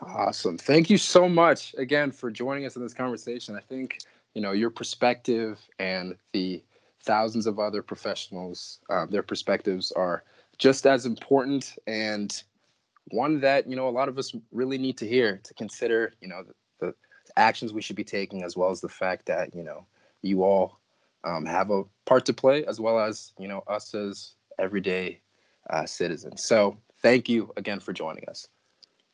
Awesome. 0.00 0.58
Thank 0.58 0.90
you 0.90 0.98
so 0.98 1.28
much 1.28 1.74
again 1.78 2.10
for 2.10 2.30
joining 2.30 2.64
us 2.64 2.76
in 2.76 2.82
this 2.82 2.94
conversation. 2.94 3.56
I 3.56 3.60
think, 3.60 3.98
you 4.34 4.42
know, 4.42 4.52
your 4.52 4.70
perspective 4.70 5.60
and 5.78 6.16
the 6.32 6.62
thousands 7.02 7.46
of 7.46 7.58
other 7.58 7.82
professionals, 7.82 8.80
uh, 8.90 9.06
their 9.06 9.22
perspectives 9.22 9.92
are 9.92 10.24
just 10.58 10.86
as 10.86 11.04
important 11.04 11.76
and 11.86 12.42
one 13.08 13.40
that 13.40 13.68
you 13.68 13.76
know 13.76 13.88
a 13.88 13.90
lot 13.90 14.08
of 14.08 14.18
us 14.18 14.34
really 14.52 14.78
need 14.78 14.96
to 14.98 15.06
hear 15.06 15.40
to 15.44 15.54
consider 15.54 16.14
you 16.20 16.28
know 16.28 16.42
the, 16.80 16.86
the 16.86 16.94
actions 17.36 17.72
we 17.72 17.82
should 17.82 17.96
be 17.96 18.04
taking 18.04 18.42
as 18.42 18.56
well 18.56 18.70
as 18.70 18.80
the 18.80 18.88
fact 18.88 19.26
that 19.26 19.54
you 19.54 19.62
know 19.62 19.86
you 20.22 20.42
all 20.42 20.80
um, 21.24 21.44
have 21.44 21.70
a 21.70 21.84
part 22.06 22.24
to 22.26 22.32
play 22.32 22.64
as 22.66 22.80
well 22.80 22.98
as 22.98 23.32
you 23.38 23.48
know 23.48 23.62
us 23.66 23.94
as 23.94 24.34
everyday 24.58 25.20
uh, 25.70 25.86
citizens. 25.86 26.44
So 26.44 26.76
thank 27.02 27.28
you 27.28 27.52
again 27.56 27.80
for 27.80 27.92
joining 27.92 28.28
us. 28.28 28.48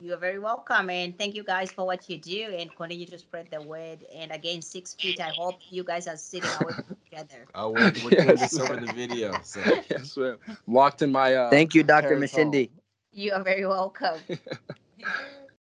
You're 0.03 0.17
very 0.17 0.39
welcome 0.39 0.89
and 0.89 1.17
thank 1.19 1.35
you 1.35 1.45
guys 1.45 1.71
for 1.71 1.85
what 1.85 2.09
you 2.09 2.17
do 2.17 2.55
and 2.59 2.75
continue 2.75 3.05
to 3.05 3.19
spread 3.19 3.49
the 3.51 3.61
word 3.61 4.03
and 4.17 4.33
again 4.33 4.63
six 4.63 4.95
feet 4.95 5.21
i 5.21 5.29
hope 5.37 5.57
you 5.69 5.85
guys 5.85 6.09
are 6.09 6.17
sitting 6.17 6.49
away 6.59 6.73
together 7.05 7.45
oh 7.55 7.69
we're, 7.69 7.93
we're 8.03 8.11
doing 8.11 8.37
this 8.37 8.59
over 8.59 8.77
the 8.77 8.91
video 8.95 9.39
so. 9.43 9.61
Yes 9.91 10.17
ma'am. 10.17 10.39
locked 10.67 11.03
in 11.03 11.13
my 11.13 11.35
uh 11.35 11.51
thank 11.51 11.75
you 11.75 11.83
dr 11.83 12.09
parents' 12.09 12.35
home. 12.35 12.51
mashindi 12.51 12.71
you 13.13 13.33
are 13.33 13.43
very 13.43 13.67
welcome 13.67 14.21